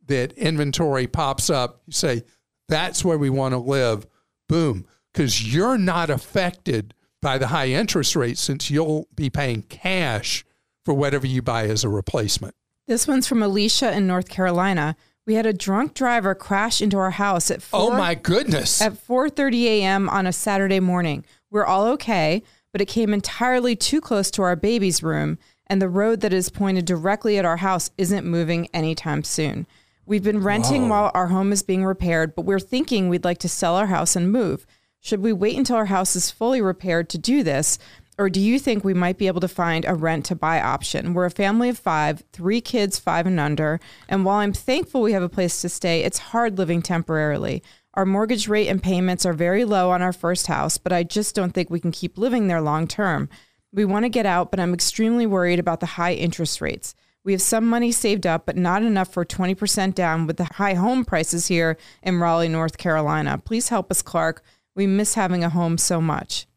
that 0.07 0.33
inventory 0.33 1.07
pops 1.07 1.49
up. 1.49 1.81
You 1.87 1.93
say, 1.93 2.23
that's 2.69 3.03
where 3.03 3.17
we 3.17 3.29
want 3.29 3.53
to 3.53 3.57
live. 3.57 4.07
Boom. 4.47 4.85
Because 5.13 5.53
you're 5.53 5.77
not 5.77 6.09
affected 6.09 6.93
by 7.21 7.37
the 7.37 7.47
high 7.47 7.67
interest 7.67 8.15
rate 8.15 8.37
since 8.37 8.71
you'll 8.71 9.07
be 9.15 9.29
paying 9.29 9.63
cash 9.63 10.43
for 10.85 10.93
whatever 10.93 11.27
you 11.27 11.41
buy 11.41 11.65
as 11.67 11.83
a 11.83 11.89
replacement. 11.89 12.55
This 12.87 13.07
one's 13.07 13.27
from 13.27 13.43
Alicia 13.43 13.91
in 13.95 14.07
North 14.07 14.29
Carolina. 14.29 14.95
We 15.27 15.35
had 15.35 15.45
a 15.45 15.53
drunk 15.53 15.93
driver 15.93 16.33
crash 16.33 16.81
into 16.81 16.97
our 16.97 17.11
house 17.11 17.51
at 17.51 17.61
4, 17.61 17.79
Oh 17.79 17.91
my 17.91 18.15
goodness. 18.15 18.81
at 18.81 18.93
4:30 18.93 19.65
a.m. 19.65 20.09
on 20.09 20.25
a 20.25 20.33
Saturday 20.33 20.79
morning. 20.79 21.23
We're 21.51 21.65
all 21.65 21.85
okay, 21.89 22.41
but 22.71 22.81
it 22.81 22.87
came 22.87 23.13
entirely 23.13 23.75
too 23.75 24.01
close 24.01 24.31
to 24.31 24.41
our 24.41 24.55
baby's 24.55 25.03
room, 25.03 25.37
and 25.67 25.79
the 25.81 25.89
road 25.89 26.21
that 26.21 26.33
is 26.33 26.49
pointed 26.49 26.85
directly 26.85 27.37
at 27.37 27.45
our 27.45 27.57
house 27.57 27.91
isn't 27.97 28.25
moving 28.25 28.67
anytime 28.73 29.23
soon. 29.23 29.67
We've 30.05 30.23
been 30.23 30.41
renting 30.43 30.89
while 30.89 31.11
our 31.13 31.27
home 31.27 31.51
is 31.51 31.61
being 31.61 31.85
repaired, 31.85 32.33
but 32.35 32.45
we're 32.45 32.59
thinking 32.59 33.07
we'd 33.07 33.23
like 33.23 33.37
to 33.39 33.49
sell 33.49 33.75
our 33.75 33.85
house 33.87 34.15
and 34.15 34.31
move. 34.31 34.65
Should 35.01 35.21
we 35.21 35.33
wait 35.33 35.57
until 35.57 35.77
our 35.77 35.87
house 35.87 36.15
is 36.15 36.29
fully 36.29 36.61
repaired 36.61 37.09
to 37.09 37.17
do 37.17 37.41
this? 37.41 37.79
Or 38.19 38.29
do 38.29 38.39
you 38.39 38.59
think 38.59 38.83
we 38.83 38.93
might 38.93 39.17
be 39.17 39.25
able 39.25 39.41
to 39.41 39.47
find 39.47 39.83
a 39.83 39.95
rent 39.95 40.25
to 40.27 40.35
buy 40.35 40.61
option? 40.61 41.15
We're 41.15 41.25
a 41.25 41.31
family 41.31 41.69
of 41.69 41.79
five, 41.79 42.21
three 42.31 42.61
kids, 42.61 42.99
five 42.99 43.25
and 43.25 43.39
under. 43.39 43.79
And 44.07 44.23
while 44.23 44.37
I'm 44.37 44.53
thankful 44.53 45.01
we 45.01 45.13
have 45.13 45.23
a 45.23 45.29
place 45.29 45.59
to 45.61 45.69
stay, 45.69 46.03
it's 46.03 46.19
hard 46.19 46.59
living 46.59 46.83
temporarily. 46.83 47.63
Our 47.95 48.05
mortgage 48.05 48.47
rate 48.47 48.67
and 48.67 48.81
payments 48.81 49.25
are 49.25 49.33
very 49.33 49.65
low 49.65 49.89
on 49.89 50.03
our 50.03 50.13
first 50.13 50.45
house, 50.45 50.77
but 50.77 50.93
I 50.93 51.01
just 51.01 51.33
don't 51.33 51.51
think 51.51 51.71
we 51.71 51.79
can 51.79 51.91
keep 51.91 52.15
living 52.15 52.47
there 52.47 52.61
long 52.61 52.87
term. 52.87 53.27
We 53.73 53.85
want 53.85 54.05
to 54.05 54.09
get 54.09 54.27
out, 54.27 54.51
but 54.51 54.59
I'm 54.59 54.73
extremely 54.73 55.25
worried 55.25 55.59
about 55.59 55.79
the 55.79 55.87
high 55.87 56.13
interest 56.13 56.61
rates. 56.61 56.93
We 57.23 57.31
have 57.31 57.41
some 57.41 57.67
money 57.67 57.91
saved 57.91 58.27
up, 58.27 58.45
but 58.45 58.55
not 58.55 58.83
enough 58.83 59.11
for 59.11 59.25
20% 59.25 59.95
down 59.95 60.27
with 60.27 60.37
the 60.37 60.47
high 60.55 60.75
home 60.75 61.05
prices 61.05 61.47
here 61.47 61.77
in 62.03 62.19
Raleigh, 62.19 62.49
North 62.49 62.77
Carolina. 62.77 63.39
Please 63.43 63.69
help 63.69 63.89
us, 63.89 64.01
Clark. 64.01 64.43
We 64.75 64.87
miss 64.87 65.15
having 65.15 65.43
a 65.43 65.49
home 65.49 65.77
so 65.77 66.01
much. 66.01 66.47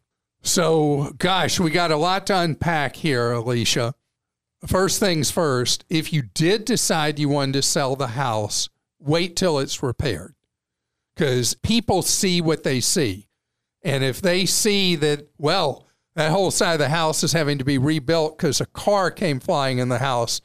So, 0.42 1.14
gosh, 1.18 1.59
we 1.59 1.71
got 1.71 1.90
a 1.90 1.97
lot 1.97 2.26
to 2.26 2.38
unpack 2.38 2.97
here, 2.97 3.33
Alicia. 3.33 3.94
First 4.66 5.00
things 5.00 5.30
first, 5.30 5.85
if 5.88 6.12
you 6.12 6.23
did 6.23 6.64
decide 6.64 7.18
you 7.18 7.28
wanted 7.28 7.54
to 7.54 7.62
sell 7.62 7.97
the 7.97 8.09
house, 8.09 8.68
wait 8.99 9.37
till 9.37 9.59
it's 9.59 9.83
repaired 9.83 10.35
because 11.14 11.54
people 11.54 12.02
see 12.02 12.40
what 12.40 12.62
they 12.62 12.80
see. 12.80 13.28
And 13.83 14.02
if 14.02 14.21
they 14.21 14.47
see 14.47 14.97
that, 14.97 15.28
well, 15.38 15.87
that 16.14 16.30
whole 16.30 16.50
side 16.50 16.75
of 16.75 16.78
the 16.78 16.88
house 16.88 17.23
is 17.23 17.33
having 17.33 17.59
to 17.59 17.64
be 17.64 17.78
rebuilt 17.78 18.38
because 18.38 18.61
a 18.61 18.66
car 18.66 19.11
came 19.11 19.40
flying 19.40 19.78
in 19.78 19.88
the 19.88 19.99
house, 19.99 20.40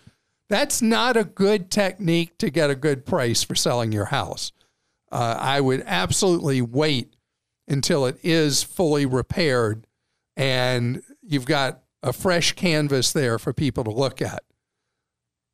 that's 0.49 0.81
not 0.81 1.15
a 1.15 1.23
good 1.23 1.69
technique 1.69 2.38
to 2.39 2.49
get 2.49 2.69
a 2.69 2.75
good 2.75 3.05
price 3.05 3.43
for 3.43 3.55
selling 3.55 3.91
your 3.91 4.05
house. 4.05 4.51
Uh, 5.11 5.38
I 5.39 5.61
would 5.61 5.83
absolutely 5.85 6.61
wait 6.61 7.15
until 7.69 8.05
it 8.05 8.17
is 8.23 8.63
fully 8.63 9.05
repaired 9.05 9.85
and 10.35 11.03
you've 11.21 11.45
got 11.45 11.81
a 12.01 12.13
fresh 12.13 12.53
canvas 12.53 13.11
there 13.11 13.38
for 13.38 13.53
people 13.53 13.83
to 13.83 13.91
look 13.91 14.21
at. 14.21 14.43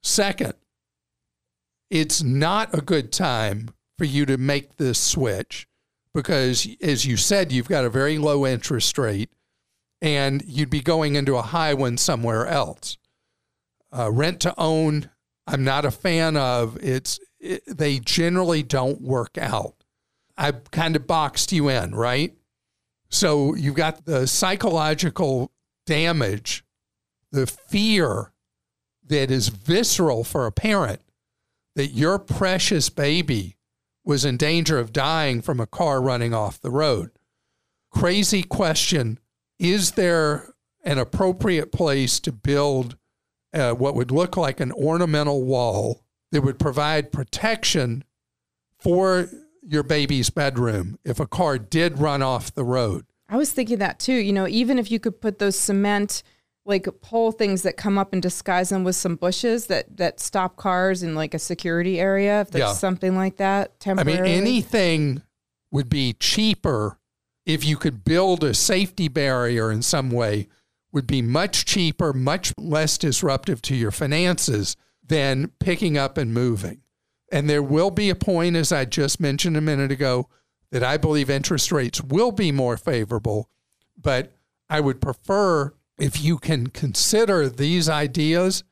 Second, 0.03 0.53
it's 1.89 2.23
not 2.23 2.73
a 2.73 2.81
good 2.81 3.11
time 3.11 3.69
for 3.97 4.05
you 4.05 4.25
to 4.25 4.37
make 4.37 4.77
this 4.77 4.99
switch 4.99 5.67
because, 6.13 6.67
as 6.81 7.05
you 7.05 7.17
said, 7.17 7.51
you've 7.51 7.67
got 7.67 7.85
a 7.85 7.89
very 7.89 8.17
low 8.17 8.45
interest 8.45 8.97
rate 8.97 9.29
and 10.01 10.43
you'd 10.45 10.69
be 10.69 10.81
going 10.81 11.15
into 11.15 11.35
a 11.35 11.41
high 11.41 11.73
one 11.73 11.97
somewhere 11.97 12.45
else. 12.45 12.97
Uh, 13.91 14.11
rent 14.11 14.39
to 14.41 14.53
own, 14.57 15.09
I'm 15.47 15.63
not 15.63 15.85
a 15.85 15.91
fan 15.91 16.37
of. 16.37 16.77
It's 16.81 17.19
it, 17.39 17.63
they 17.65 17.99
generally 17.99 18.61
don't 18.61 19.01
work 19.01 19.37
out. 19.37 19.84
I've 20.37 20.69
kind 20.71 20.95
of 20.95 21.07
boxed 21.07 21.51
you 21.51 21.69
in, 21.69 21.95
right? 21.95 22.33
So 23.09 23.55
you've 23.55 23.75
got 23.75 24.05
the 24.05 24.27
psychological 24.27 25.51
damage, 25.85 26.65
the 27.31 27.47
fear 27.47 28.31
that 29.07 29.31
is 29.31 29.49
visceral 29.49 30.23
for 30.23 30.45
a 30.45 30.51
parent 30.51 31.01
that 31.75 31.87
your 31.87 32.17
precious 32.17 32.89
baby 32.89 33.57
was 34.03 34.25
in 34.25 34.37
danger 34.37 34.77
of 34.79 34.93
dying 34.93 35.41
from 35.41 35.59
a 35.59 35.67
car 35.67 36.01
running 36.01 36.33
off 36.33 36.59
the 36.61 36.71
road. 36.71 37.11
Crazy 37.91 38.43
question 38.43 39.19
Is 39.59 39.93
there 39.93 40.53
an 40.83 40.97
appropriate 40.97 41.71
place 41.71 42.19
to 42.21 42.31
build 42.31 42.97
uh, 43.53 43.73
what 43.73 43.95
would 43.95 44.11
look 44.11 44.37
like 44.37 44.59
an 44.59 44.71
ornamental 44.71 45.43
wall 45.43 46.03
that 46.31 46.41
would 46.41 46.59
provide 46.59 47.11
protection 47.11 48.03
for 48.77 49.29
your 49.67 49.83
baby's 49.83 50.29
bedroom 50.29 50.97
if 51.03 51.19
a 51.19 51.27
car 51.27 51.57
did 51.57 51.99
run 51.99 52.21
off 52.21 52.53
the 52.53 52.63
road? 52.63 53.05
I 53.27 53.37
was 53.37 53.51
thinking 53.51 53.79
that 53.79 53.99
too. 53.99 54.13
You 54.13 54.33
know, 54.33 54.47
even 54.47 54.77
if 54.77 54.91
you 54.91 54.99
could 54.99 55.19
put 55.19 55.39
those 55.39 55.57
cement 55.57 56.23
like 56.67 56.87
pole 57.01 57.31
things 57.31 57.61
that 57.61 57.77
come 57.77 57.97
up 57.97 58.11
and 58.11 58.21
disguise 58.21 58.69
them 58.69 58.83
with 58.83 58.95
some 58.95 59.15
bushes 59.15 59.67
that 59.67 59.97
that 59.97 60.19
stop 60.19 60.55
cars 60.57 61.03
in 61.03 61.13
like 61.15 61.33
a 61.33 61.39
security 61.39 61.99
area, 61.99 62.41
if 62.41 62.51
there's 62.51 62.61
Yeah. 62.69 62.73
something 62.73 63.15
like 63.15 63.37
that 63.37 63.73
I 63.85 64.03
mean, 64.03 64.17
anything 64.25 65.21
would 65.71 65.89
be 65.89 66.13
cheaper 66.13 66.97
if 67.45 67.63
you 67.63 67.77
could 67.77 68.03
build 68.03 68.43
a 68.43 68.53
safety 68.53 69.07
barrier 69.07 69.71
in 69.71 69.81
some 69.83 70.09
way, 70.09 70.47
would 70.91 71.05
be 71.05 71.21
much 71.21 71.65
cheaper, 71.65 72.13
much 72.13 72.53
less 72.57 72.97
disruptive 72.97 73.61
to 73.63 73.75
your 73.75 73.91
finances 73.91 74.75
than 75.05 75.51
picking 75.59 75.97
up 75.97 76.17
and 76.17 76.33
moving. 76.33 76.81
And 77.31 77.49
there 77.49 77.63
will 77.63 77.91
be 77.91 78.09
a 78.09 78.15
point, 78.15 78.55
as 78.55 78.71
I 78.71 78.85
just 78.85 79.19
mentioned 79.19 79.57
a 79.57 79.61
minute 79.61 79.91
ago, 79.91 80.29
that 80.71 80.83
I 80.83 80.97
believe 80.97 81.29
interest 81.29 81.71
rates 81.71 82.01
will 82.01 82.31
be 82.31 82.51
more 82.51 82.77
favorable. 82.77 83.49
But 83.99 84.33
I 84.69 84.79
would 84.79 85.01
prefer, 85.01 85.73
if 85.97 86.21
you 86.21 86.37
can 86.37 86.67
consider 86.67 87.49
these 87.49 87.89
ideas, 87.89 88.63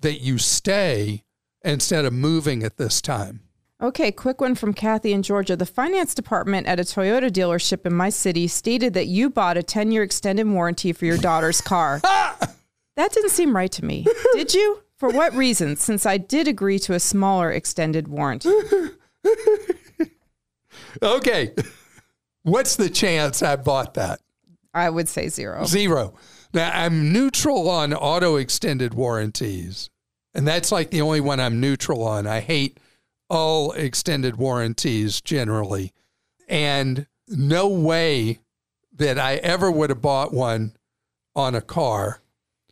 that 0.00 0.20
you 0.20 0.38
stay 0.38 1.24
instead 1.64 2.04
of 2.04 2.12
moving 2.12 2.62
at 2.62 2.76
this 2.76 3.02
time. 3.02 3.40
Okay, 3.82 4.12
quick 4.12 4.42
one 4.42 4.54
from 4.54 4.74
Kathy 4.74 5.12
in 5.12 5.22
Georgia. 5.22 5.56
The 5.56 5.64
finance 5.64 6.14
department 6.14 6.66
at 6.66 6.78
a 6.78 6.82
Toyota 6.82 7.30
dealership 7.30 7.86
in 7.86 7.94
my 7.94 8.10
city 8.10 8.46
stated 8.46 8.92
that 8.92 9.06
you 9.06 9.30
bought 9.30 9.56
a 9.56 9.62
10 9.62 9.90
year 9.90 10.02
extended 10.02 10.46
warranty 10.46 10.92
for 10.92 11.06
your 11.06 11.16
daughter's 11.16 11.62
car. 11.62 12.00
that 12.02 13.12
didn't 13.12 13.30
seem 13.30 13.56
right 13.56 13.72
to 13.72 13.84
me. 13.84 14.06
Did 14.34 14.52
you? 14.52 14.82
For 15.00 15.08
what 15.08 15.34
reason? 15.34 15.76
Since 15.76 16.06
I 16.06 16.18
did 16.18 16.46
agree 16.46 16.78
to 16.80 16.94
a 16.94 17.00
smaller 17.00 17.50
extended 17.50 18.06
warranty. 18.06 18.50
Okay. 21.02 21.54
What's 22.42 22.76
the 22.76 22.90
chance 22.90 23.42
I 23.42 23.56
bought 23.56 23.94
that? 23.94 24.20
I 24.72 24.90
would 24.90 25.08
say 25.08 25.28
zero. 25.28 25.64
Zero. 25.64 26.14
Now, 26.52 26.70
I'm 26.72 27.12
neutral 27.12 27.68
on 27.68 27.92
auto 27.92 28.36
extended 28.36 28.94
warranties, 28.94 29.90
and 30.34 30.46
that's 30.46 30.72
like 30.72 30.90
the 30.90 31.02
only 31.02 31.20
one 31.20 31.38
I'm 31.38 31.60
neutral 31.60 32.02
on. 32.02 32.26
I 32.26 32.40
hate 32.40 32.78
all 33.28 33.72
extended 33.72 34.36
warranties 34.36 35.20
generally. 35.20 35.92
And 36.48 37.06
no 37.28 37.68
way 37.68 38.40
that 38.96 39.18
I 39.18 39.36
ever 39.36 39.70
would 39.70 39.90
have 39.90 40.02
bought 40.02 40.32
one 40.32 40.76
on 41.36 41.54
a 41.54 41.60
car. 41.60 42.20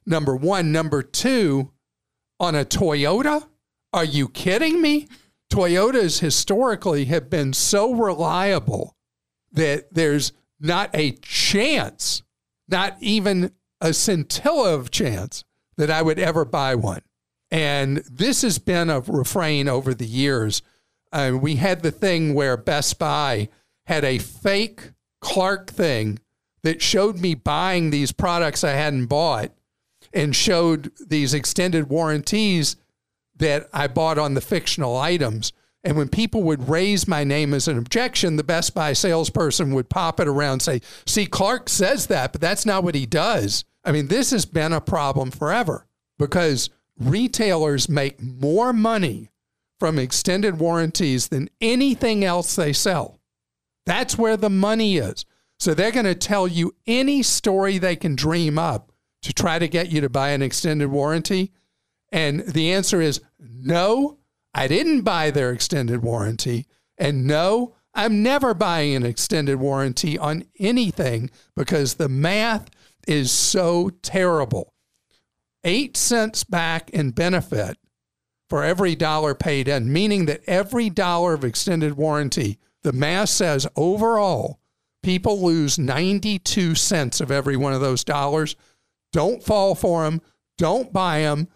Number 0.04 0.34
one. 0.34 0.72
Number 0.72 1.02
two, 1.02 1.70
on 2.40 2.54
a 2.54 2.64
Toyota, 2.64 3.46
Are 3.92 4.04
you 4.04 4.28
kidding 4.28 4.80
me? 4.80 5.08
Toyotas 5.50 6.20
historically 6.20 7.06
have 7.06 7.30
been 7.30 7.52
so 7.52 7.92
reliable 7.92 8.94
that 9.52 9.92
there's 9.94 10.32
not 10.60 10.90
a 10.92 11.12
chance, 11.12 12.22
not 12.68 12.96
even 13.00 13.52
a 13.80 13.94
scintilla 13.94 14.74
of 14.74 14.90
chance 14.90 15.44
that 15.76 15.90
I 15.90 16.02
would 16.02 16.18
ever 16.18 16.44
buy 16.44 16.74
one. 16.74 17.00
And 17.50 17.98
this 18.10 18.42
has 18.42 18.58
been 18.58 18.90
a 18.90 19.00
refrain 19.00 19.68
over 19.68 19.94
the 19.94 20.06
years. 20.06 20.60
Uh, 21.12 21.38
we 21.40 21.56
had 21.56 21.82
the 21.82 21.90
thing 21.90 22.34
where 22.34 22.56
Best 22.58 22.98
Buy 22.98 23.48
had 23.86 24.04
a 24.04 24.18
fake 24.18 24.92
Clark 25.20 25.70
thing 25.70 26.18
that 26.62 26.82
showed 26.82 27.18
me 27.18 27.34
buying 27.34 27.88
these 27.88 28.12
products 28.12 28.64
I 28.64 28.72
hadn't 28.72 29.06
bought 29.06 29.52
and 30.12 30.34
showed 30.34 30.92
these 31.06 31.34
extended 31.34 31.88
warranties 31.88 32.76
that 33.36 33.68
I 33.72 33.86
bought 33.86 34.18
on 34.18 34.34
the 34.34 34.40
fictional 34.40 34.96
items. 34.96 35.52
And 35.84 35.96
when 35.96 36.08
people 36.08 36.42
would 36.42 36.68
raise 36.68 37.06
my 37.06 37.24
name 37.24 37.54
as 37.54 37.68
an 37.68 37.78
objection, 37.78 38.36
the 38.36 38.44
Best 38.44 38.74
Buy 38.74 38.92
salesperson 38.92 39.72
would 39.74 39.88
pop 39.88 40.18
it 40.18 40.28
around 40.28 40.54
and 40.54 40.62
say, 40.62 40.80
See, 41.06 41.26
Clark 41.26 41.68
says 41.68 42.08
that, 42.08 42.32
but 42.32 42.40
that's 42.40 42.66
not 42.66 42.82
what 42.82 42.94
he 42.94 43.06
does. 43.06 43.64
I 43.84 43.92
mean, 43.92 44.08
this 44.08 44.32
has 44.32 44.44
been 44.44 44.72
a 44.72 44.80
problem 44.80 45.30
forever 45.30 45.86
because 46.18 46.68
retailers 46.98 47.88
make 47.88 48.20
more 48.20 48.72
money 48.72 49.30
from 49.78 49.98
extended 49.98 50.58
warranties 50.58 51.28
than 51.28 51.48
anything 51.60 52.24
else 52.24 52.56
they 52.56 52.72
sell. 52.72 53.20
That's 53.86 54.18
where 54.18 54.36
the 54.36 54.50
money 54.50 54.96
is. 54.98 55.24
So 55.58 55.74
they're 55.74 55.92
going 55.92 56.04
to 56.06 56.14
tell 56.14 56.46
you 56.46 56.74
any 56.86 57.22
story 57.22 57.78
they 57.78 57.96
can 57.96 58.16
dream 58.16 58.58
up 58.58 58.87
to 59.22 59.32
try 59.32 59.58
to 59.58 59.68
get 59.68 59.90
you 59.90 60.00
to 60.00 60.08
buy 60.08 60.30
an 60.30 60.42
extended 60.42 60.88
warranty. 60.88 61.52
And 62.12 62.40
the 62.40 62.72
answer 62.72 63.00
is 63.00 63.20
no, 63.38 64.18
I 64.54 64.68
didn't 64.68 65.02
buy 65.02 65.30
their 65.30 65.52
extended 65.52 66.02
warranty. 66.02 66.66
And 66.96 67.26
no, 67.26 67.74
I'm 67.94 68.22
never 68.22 68.54
buying 68.54 68.94
an 68.94 69.04
extended 69.04 69.56
warranty 69.56 70.18
on 70.18 70.44
anything 70.58 71.30
because 71.56 71.94
the 71.94 72.08
math 72.08 72.70
is 73.06 73.32
so 73.32 73.90
terrible. 74.02 74.74
Eight 75.64 75.96
cents 75.96 76.44
back 76.44 76.90
in 76.90 77.10
benefit 77.10 77.76
for 78.48 78.62
every 78.62 78.94
dollar 78.94 79.34
paid 79.34 79.68
in, 79.68 79.92
meaning 79.92 80.26
that 80.26 80.42
every 80.46 80.88
dollar 80.90 81.34
of 81.34 81.44
extended 81.44 81.96
warranty, 81.96 82.58
the 82.82 82.92
math 82.92 83.30
says 83.30 83.66
overall, 83.76 84.60
people 85.02 85.42
lose 85.44 85.78
92 85.78 86.74
cents 86.74 87.20
of 87.20 87.30
every 87.30 87.56
one 87.56 87.72
of 87.72 87.80
those 87.80 88.04
dollars. 88.04 88.56
Don't 89.12 89.42
fall 89.42 89.74
for 89.74 90.04
them. 90.04 90.20
Don't 90.56 90.92
buy 90.92 91.20
them. 91.20 91.48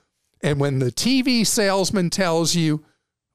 And 0.42 0.58
when 0.58 0.78
the 0.78 0.90
TV 0.90 1.46
salesman 1.46 2.10
tells 2.10 2.54
you, 2.54 2.84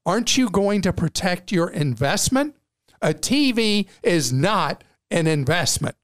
aren't 0.06 0.38
you 0.38 0.50
going 0.50 0.82
to 0.82 0.94
protect 0.94 1.52
your 1.52 1.70
investment? 1.70 2.56
A 3.02 3.14
TV 3.14 3.88
is 4.04 4.34
not 4.34 4.84
an 5.12 5.28
investment. 5.28 5.96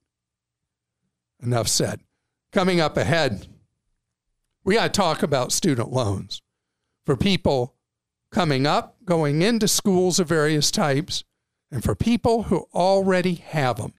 Enough 1.41 1.67
said. 1.67 2.01
Coming 2.51 2.79
up 2.79 2.98
ahead, 2.98 3.48
we 4.63 4.75
got 4.75 4.93
to 4.93 4.98
talk 4.98 5.24
about 5.24 5.51
student 5.51 5.91
loans 5.91 6.41
for 7.05 7.17
people 7.17 7.75
coming 8.32 8.65
up, 8.65 8.96
going 9.03 9.41
into 9.41 9.67
schools 9.67 10.20
of 10.20 10.27
various 10.27 10.72
types, 10.72 11.24
and 11.72 11.84
for 11.84 11.96
people 11.96 12.43
who 12.43 12.67
already 12.74 13.36
have 13.36 13.77
them. 13.77 13.93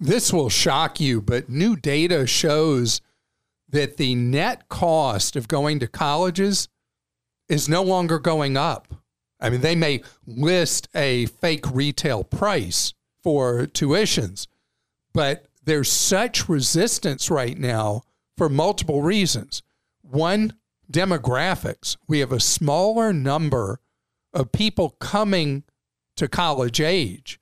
This 0.00 0.32
will 0.32 0.48
shock 0.48 1.00
you, 1.00 1.20
but 1.20 1.48
new 1.48 1.74
data 1.74 2.26
shows 2.26 3.00
that 3.68 3.96
the 3.96 4.14
net 4.14 4.68
cost 4.68 5.36
of 5.36 5.48
going 5.48 5.80
to 5.80 5.88
colleges 5.88 6.68
is 7.48 7.68
no 7.68 7.82
longer 7.82 8.18
going 8.18 8.56
up. 8.56 8.94
I 9.40 9.50
mean, 9.50 9.60
they 9.60 9.74
may 9.74 10.02
list 10.26 10.88
a 10.94 11.26
fake 11.26 11.64
retail 11.70 12.24
price 12.24 12.94
for 13.22 13.66
tuitions, 13.66 14.46
but 15.12 15.46
there's 15.64 15.90
such 15.90 16.48
resistance 16.48 17.30
right 17.30 17.58
now 17.58 18.02
for 18.36 18.48
multiple 18.48 19.02
reasons. 19.02 19.62
One, 20.02 20.54
demographics. 20.90 21.96
We 22.06 22.20
have 22.20 22.32
a 22.32 22.40
smaller 22.40 23.12
number 23.12 23.80
of 24.32 24.52
people 24.52 24.90
coming 25.00 25.64
to 26.16 26.28
college 26.28 26.80
age. 26.80 27.38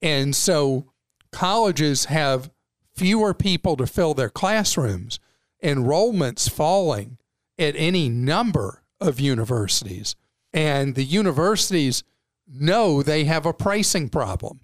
And 0.00 0.34
so 0.34 0.92
colleges 1.30 2.06
have 2.06 2.50
fewer 2.94 3.32
people 3.32 3.76
to 3.76 3.86
fill 3.86 4.14
their 4.14 4.28
classrooms, 4.28 5.20
enrollments 5.62 6.50
falling 6.50 7.18
at 7.58 7.74
any 7.76 8.08
number 8.08 8.82
of 9.00 9.20
universities. 9.20 10.16
And 10.52 10.94
the 10.94 11.04
universities 11.04 12.02
know 12.46 13.02
they 13.02 13.24
have 13.24 13.46
a 13.46 13.52
pricing 13.52 14.08
problem. 14.08 14.60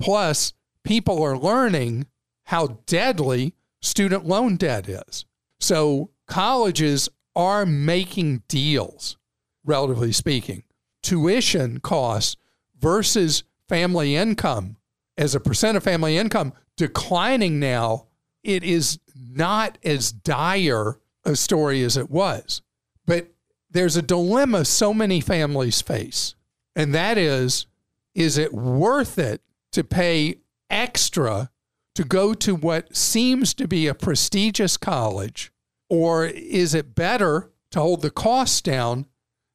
Plus, 0.00 0.52
people 0.84 1.22
are 1.22 1.38
learning 1.38 2.06
how 2.44 2.78
deadly 2.86 3.54
student 3.80 4.26
loan 4.26 4.56
debt 4.56 4.88
is. 4.88 5.24
So, 5.60 6.10
colleges 6.26 7.08
are 7.34 7.66
making 7.66 8.42
deals, 8.48 9.16
relatively 9.64 10.12
speaking. 10.12 10.64
Tuition 11.02 11.80
costs 11.80 12.36
versus 12.78 13.44
family 13.68 14.16
income 14.16 14.75
as 15.16 15.34
a 15.34 15.40
percent 15.40 15.76
of 15.76 15.82
family 15.82 16.16
income 16.16 16.52
declining 16.76 17.58
now, 17.58 18.06
it 18.42 18.62
is 18.62 18.98
not 19.14 19.78
as 19.84 20.12
dire 20.12 20.98
a 21.24 21.34
story 21.36 21.82
as 21.82 21.96
it 21.96 22.10
was. 22.10 22.62
But 23.06 23.28
there's 23.70 23.96
a 23.96 24.02
dilemma 24.02 24.64
so 24.64 24.94
many 24.94 25.20
families 25.20 25.82
face, 25.82 26.34
and 26.74 26.94
that 26.94 27.18
is 27.18 27.66
is 28.14 28.38
it 28.38 28.54
worth 28.54 29.18
it 29.18 29.42
to 29.72 29.84
pay 29.84 30.38
extra 30.70 31.50
to 31.94 32.04
go 32.04 32.32
to 32.32 32.54
what 32.54 32.96
seems 32.96 33.52
to 33.54 33.68
be 33.68 33.86
a 33.86 33.94
prestigious 33.94 34.76
college, 34.76 35.52
or 35.90 36.24
is 36.26 36.74
it 36.74 36.94
better 36.94 37.50
to 37.70 37.80
hold 37.80 38.02
the 38.02 38.10
costs 38.10 38.60
down 38.60 39.06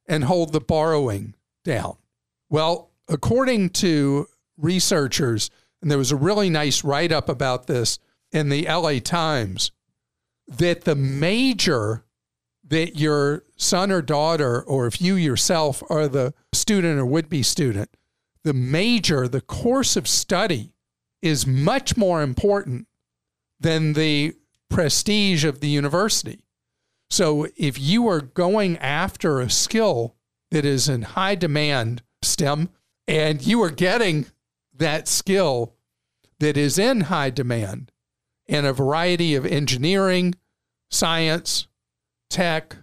and 0.06 0.24
hold 0.24 0.52
the 0.52 0.60
borrowing 0.60 1.34
down? 1.64 1.96
Well, 2.50 2.90
according 3.08 3.70
to 3.70 4.28
researchers, 4.56 5.50
and 5.80 5.90
there 5.90 5.98
was 5.98 6.12
a 6.12 6.16
really 6.16 6.50
nice 6.50 6.84
write 6.84 7.12
up 7.12 7.28
about 7.28 7.66
this 7.66 7.98
in 8.30 8.48
the 8.48 8.66
LA 8.66 8.98
Times, 8.98 9.72
that 10.48 10.82
the 10.82 10.94
major 10.94 12.04
that 12.64 12.98
your 12.98 13.44
son 13.56 13.90
or 13.90 14.00
daughter, 14.00 14.62
or 14.62 14.86
if 14.86 15.00
you 15.00 15.14
yourself 15.14 15.82
are 15.90 16.08
the 16.08 16.32
student 16.54 16.98
or 16.98 17.04
would 17.04 17.28
be 17.28 17.42
student, 17.42 17.90
the 18.44 18.54
major, 18.54 19.28
the 19.28 19.42
course 19.42 19.96
of 19.96 20.08
study 20.08 20.72
is 21.20 21.46
much 21.46 21.96
more 21.96 22.22
important 22.22 22.86
than 23.60 23.92
the 23.92 24.34
prestige 24.70 25.44
of 25.44 25.60
the 25.60 25.68
university. 25.68 26.44
So 27.10 27.46
if 27.56 27.78
you 27.78 28.08
are 28.08 28.22
going 28.22 28.78
after 28.78 29.38
a 29.38 29.50
skill 29.50 30.16
that 30.50 30.64
is 30.64 30.88
in 30.88 31.02
high 31.02 31.34
demand, 31.34 32.02
STEM, 32.22 32.70
and 33.06 33.46
you 33.46 33.62
are 33.62 33.70
getting 33.70 34.26
that 34.74 35.08
skill 35.08 35.74
that 36.38 36.56
is 36.56 36.78
in 36.78 37.02
high 37.02 37.30
demand 37.30 37.92
in 38.46 38.64
a 38.64 38.72
variety 38.72 39.34
of 39.34 39.46
engineering, 39.46 40.34
science, 40.90 41.66
tech, 42.28 42.76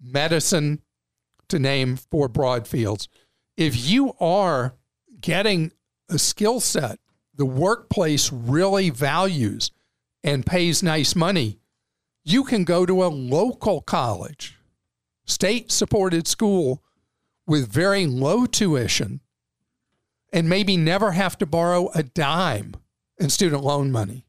medicine, 0.00 0.80
to 1.48 1.58
name 1.58 1.96
four 1.96 2.28
broad 2.28 2.66
fields. 2.66 3.08
If 3.56 3.88
you 3.88 4.14
are 4.18 4.74
getting 5.20 5.72
a 6.08 6.18
skill 6.18 6.60
set 6.60 6.98
the 7.36 7.46
workplace 7.46 8.32
really 8.32 8.90
values 8.90 9.70
and 10.22 10.46
pays 10.46 10.82
nice 10.82 11.16
money, 11.16 11.58
you 12.24 12.44
can 12.44 12.64
go 12.64 12.86
to 12.86 13.04
a 13.04 13.08
local 13.08 13.80
college, 13.80 14.56
state 15.26 15.70
supported 15.70 16.26
school 16.26 16.82
with 17.46 17.70
very 17.70 18.06
low 18.06 18.46
tuition 18.46 19.20
and 20.34 20.48
maybe 20.48 20.76
never 20.76 21.12
have 21.12 21.38
to 21.38 21.46
borrow 21.46 21.90
a 21.94 22.02
dime 22.02 22.74
in 23.18 23.30
student 23.30 23.62
loan 23.62 23.92
money. 23.92 24.26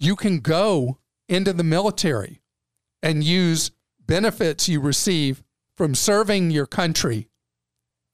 You 0.00 0.16
can 0.16 0.40
go 0.40 0.98
into 1.28 1.52
the 1.52 1.62
military 1.62 2.40
and 3.02 3.22
use 3.22 3.70
benefits 4.06 4.70
you 4.70 4.80
receive 4.80 5.44
from 5.76 5.94
serving 5.94 6.50
your 6.50 6.66
country 6.66 7.28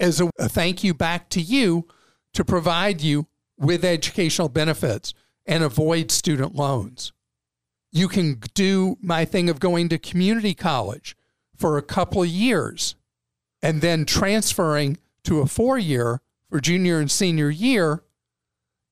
as 0.00 0.20
a, 0.20 0.28
thank 0.40 0.82
you 0.82 0.92
back 0.92 1.30
to 1.30 1.40
you 1.40 1.86
to 2.34 2.44
provide 2.44 3.00
you 3.00 3.28
with 3.56 3.84
educational 3.84 4.48
benefits 4.48 5.14
and 5.46 5.62
avoid 5.62 6.10
student 6.10 6.56
loans. 6.56 7.12
You 7.92 8.08
can 8.08 8.40
do 8.54 8.96
my 9.00 9.24
thing 9.24 9.48
of 9.48 9.60
going 9.60 9.88
to 9.90 9.98
community 9.98 10.54
college 10.54 11.16
for 11.54 11.78
a 11.78 11.82
couple 11.82 12.22
of 12.22 12.28
years 12.28 12.96
and 13.62 13.80
then 13.82 14.04
transferring 14.04 14.98
to 15.22 15.40
a 15.40 15.46
four 15.46 15.78
year 15.78 16.20
for 16.52 16.60
junior 16.60 17.00
and 17.00 17.10
senior 17.10 17.48
year 17.48 18.02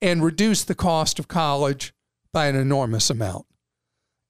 and 0.01 0.25
reduce 0.25 0.65
the 0.65 0.75
cost 0.75 1.19
of 1.19 1.29
college 1.29 1.93
by 2.33 2.47
an 2.47 2.57
enormous 2.57 3.11
amount. 3.11 3.45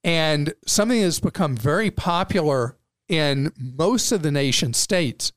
And 0.02 0.52
something 0.66 1.00
that's 1.00 1.20
become 1.20 1.56
very 1.56 1.92
popular 1.92 2.76
in 3.08 3.52
most 3.56 4.10
of 4.10 4.22
the 4.22 4.32
nation 4.32 4.74
states 4.74 5.32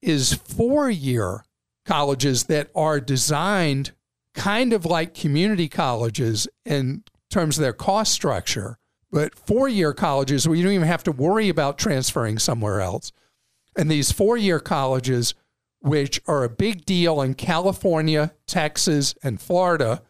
is 0.00 0.32
four 0.32 0.88
year 0.88 1.44
colleges 1.84 2.44
that 2.44 2.70
are 2.74 2.98
designed 2.98 3.92
kind 4.34 4.72
of 4.72 4.86
like 4.86 5.12
community 5.12 5.68
colleges 5.68 6.48
in 6.64 7.04
terms 7.30 7.58
of 7.58 7.62
their 7.62 7.74
cost 7.74 8.12
structure, 8.12 8.78
but 9.10 9.34
four 9.34 9.68
year 9.68 9.92
colleges 9.92 10.48
where 10.48 10.56
you 10.56 10.64
don't 10.64 10.72
even 10.72 10.86
have 10.86 11.04
to 11.04 11.12
worry 11.12 11.50
about 11.50 11.76
transferring 11.76 12.38
somewhere 12.38 12.80
else. 12.80 13.12
And 13.76 13.90
these 13.90 14.12
four 14.12 14.38
year 14.38 14.60
colleges, 14.60 15.34
which 15.80 16.20
are 16.26 16.44
a 16.44 16.48
big 16.48 16.84
deal 16.84 17.20
in 17.20 17.34
California, 17.34 18.32
Texas, 18.46 19.14
and 19.22 19.40
Florida, 19.40 20.02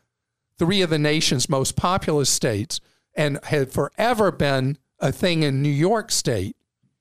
three 0.58 0.82
of 0.82 0.90
the 0.90 0.98
nation's 0.98 1.48
most 1.48 1.76
populous 1.76 2.30
states, 2.30 2.80
and 3.14 3.38
have 3.44 3.72
forever 3.72 4.30
been 4.30 4.78
a 5.00 5.12
thing 5.12 5.42
in 5.42 5.62
New 5.62 5.68
York 5.68 6.10
State, 6.10 6.56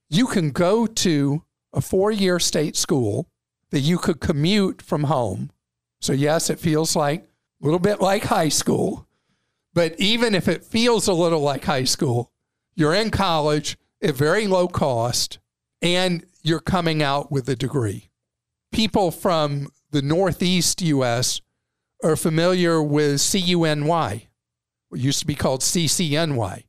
you 0.10 0.28
can 0.28 0.52
go 0.52 0.86
to 0.86 1.44
a 1.74 1.82
four 1.82 2.12
year 2.12 2.40
state 2.40 2.76
school 2.76 3.30
that 3.72 3.80
you 3.80 3.98
could 3.98 4.20
commute 4.20 4.82
from 4.82 5.06
home. 5.06 5.52
So, 6.00 6.14
yes, 6.14 6.50
it 6.50 6.60
feels 6.60 6.96
like 6.96 7.24
a 7.24 7.66
little 7.66 7.80
bit 7.80 8.00
like 8.00 8.26
high 8.26 8.50
school. 8.50 9.08
But 9.74 10.00
even 10.00 10.34
if 10.34 10.48
it 10.48 10.64
feels 10.64 11.08
a 11.08 11.14
little 11.14 11.42
like 11.42 11.66
high 11.66 11.84
school, 11.84 12.32
you're 12.76 12.94
in 12.94 13.12
college 13.12 13.78
at 14.02 14.16
very 14.16 14.48
low 14.48 14.68
cost 14.68 15.40
and 15.82 16.26
you're 16.42 16.60
coming 16.60 17.04
out 17.04 17.32
with 17.32 17.50
a 17.50 17.56
degree. 17.56 18.07
People 18.72 19.12
from 19.12 19.70
the 19.92 20.02
Northeast 20.02 20.82
US 20.82 21.42
are 22.04 22.16
familiar 22.16 22.82
with 22.82 23.20
CUNY, 23.20 24.28
what 24.90 25.02
used 25.02 25.20
to 25.20 25.26
be 25.26 25.36
called 25.36 25.62
CCNY. 25.62 26.64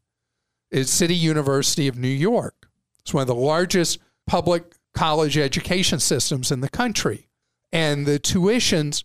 It's 0.71 0.91
City 0.91 1.15
University 1.15 1.89
of 1.89 1.97
New 1.97 2.09
York. 2.09 2.69
It's 3.01 3.15
one 3.15 3.23
of 3.23 3.29
the 3.29 3.35
largest 3.35 3.99
public 4.27 4.75
college 4.95 5.39
education 5.39 5.99
systems 5.99 6.51
in 6.51 6.61
the 6.61 6.69
country. 6.69 7.29
And 7.73 8.07
the 8.07 8.19
tuitions 8.19 9.05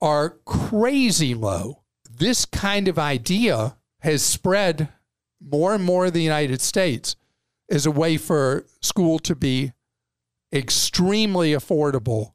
are 0.00 0.38
crazy 0.44 1.34
low. 1.34 1.82
This 2.10 2.44
kind 2.44 2.88
of 2.88 2.98
idea 2.98 3.76
has 4.00 4.22
spread 4.22 4.88
more 5.40 5.74
and 5.74 5.84
more 5.84 6.06
in 6.06 6.12
the 6.12 6.22
United 6.22 6.60
States 6.60 7.16
as 7.70 7.86
a 7.86 7.90
way 7.90 8.16
for 8.16 8.66
school 8.80 9.18
to 9.20 9.34
be 9.34 9.72
extremely 10.56 11.52
affordable 11.52 12.32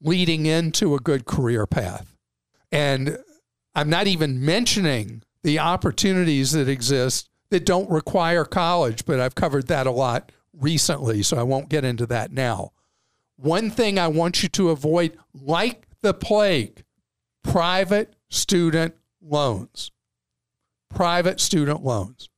leading 0.00 0.46
into 0.46 0.94
a 0.94 1.00
good 1.00 1.26
career 1.26 1.66
path. 1.66 2.16
And 2.70 3.18
I'm 3.74 3.90
not 3.90 4.06
even 4.06 4.44
mentioning 4.44 5.22
the 5.42 5.58
opportunities 5.58 6.52
that 6.52 6.68
exist 6.68 7.28
that 7.50 7.66
don't 7.66 7.90
require 7.90 8.44
college, 8.44 9.04
but 9.04 9.20
I've 9.20 9.34
covered 9.34 9.68
that 9.68 9.86
a 9.86 9.92
lot 9.92 10.32
recently, 10.52 11.22
so 11.22 11.36
I 11.36 11.42
won't 11.42 11.68
get 11.68 11.84
into 11.84 12.06
that 12.06 12.32
now. 12.32 12.72
One 13.36 13.70
thing 13.70 13.98
I 13.98 14.08
want 14.08 14.42
you 14.42 14.48
to 14.50 14.70
avoid, 14.70 15.16
like 15.34 15.86
the 16.02 16.14
plague, 16.14 16.82
private 17.42 18.16
student 18.30 18.94
loans. 19.20 19.90
Private 20.90 21.40
student 21.40 21.84
loans. 21.84 22.28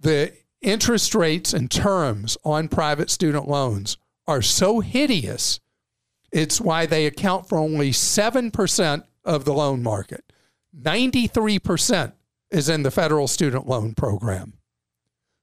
The 0.00 0.32
interest 0.60 1.14
rates 1.14 1.52
and 1.52 1.70
terms 1.70 2.36
on 2.44 2.68
private 2.68 3.10
student 3.10 3.48
loans 3.48 3.96
are 4.26 4.42
so 4.42 4.80
hideous. 4.80 5.60
It's 6.32 6.60
why 6.60 6.86
they 6.86 7.06
account 7.06 7.48
for 7.48 7.58
only 7.58 7.90
7% 7.90 9.04
of 9.24 9.44
the 9.44 9.52
loan 9.52 9.82
market. 9.82 10.32
93% 10.78 12.12
is 12.50 12.68
in 12.68 12.82
the 12.82 12.90
federal 12.90 13.28
student 13.28 13.68
loan 13.68 13.94
program. 13.94 14.54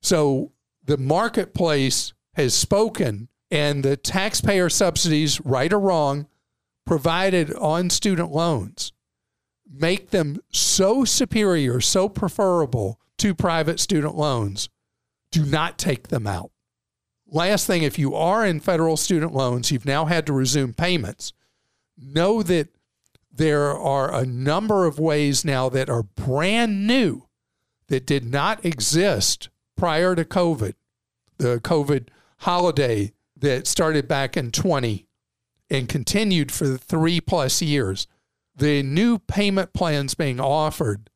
So 0.02 0.52
the 0.84 0.98
marketplace 0.98 2.13
has 2.34 2.54
spoken, 2.54 3.30
and 3.52 3.84
the 3.84 3.98
taxpayer 3.98 4.70
subsidies, 4.70 5.42
right 5.42 5.72
or 5.72 5.80
wrong, 5.80 6.28
provided 6.86 7.54
on 7.56 7.89
student 7.89 8.32
loans 8.32 8.94
make 9.70 10.10
them 10.10 10.39
so 10.52 11.06
superior, 11.06 11.80
so 11.80 12.10
preferable 12.10 13.00
to 13.18 13.36
private 13.36 13.80
student 13.80 14.15
loans. 14.15 14.70
Do 15.32 15.46
not 15.46 15.78
take 15.78 16.08
them 16.08 16.26
out. 16.26 16.52
Last 17.32 17.68
thing, 17.68 17.84
if 17.84 18.00
you 18.00 18.15
are 18.15 18.46
in 18.46 18.60
federal 18.60 18.98
student 18.98 19.34
loans, 19.34 19.72
you've 19.72 19.86
now 19.86 20.06
had 20.06 20.26
to 20.26 20.34
resume 20.34 20.74
payments. 20.74 21.34
Know 21.98 22.42
that 22.44 22.70
there 23.32 23.78
are 23.78 24.13
a 24.13 24.26
number 24.26 24.86
of 24.86 25.00
ways 25.00 25.46
now 25.46 25.70
that 25.70 25.89
are 25.89 26.04
brand 26.04 26.88
new 26.88 27.28
that 27.88 28.06
did 28.06 28.26
not 28.26 28.65
exist 28.65 29.50
prior 29.78 30.15
to 30.15 30.26
COVID, 30.26 30.74
the 31.38 31.60
COVID 31.60 32.08
holiday 32.39 33.13
that 33.38 33.68
started 33.68 34.08
back 34.08 34.36
in 34.36 34.52
20 34.52 35.08
and 35.70 35.88
continued 35.88 36.52
for 36.52 36.78
three 36.78 37.22
plus 37.22 37.62
years, 37.62 38.08
the 38.56 38.84
new 38.84 39.20
payment 39.20 39.74
plans 39.74 40.15
being 40.15 40.39
offered 40.39 41.10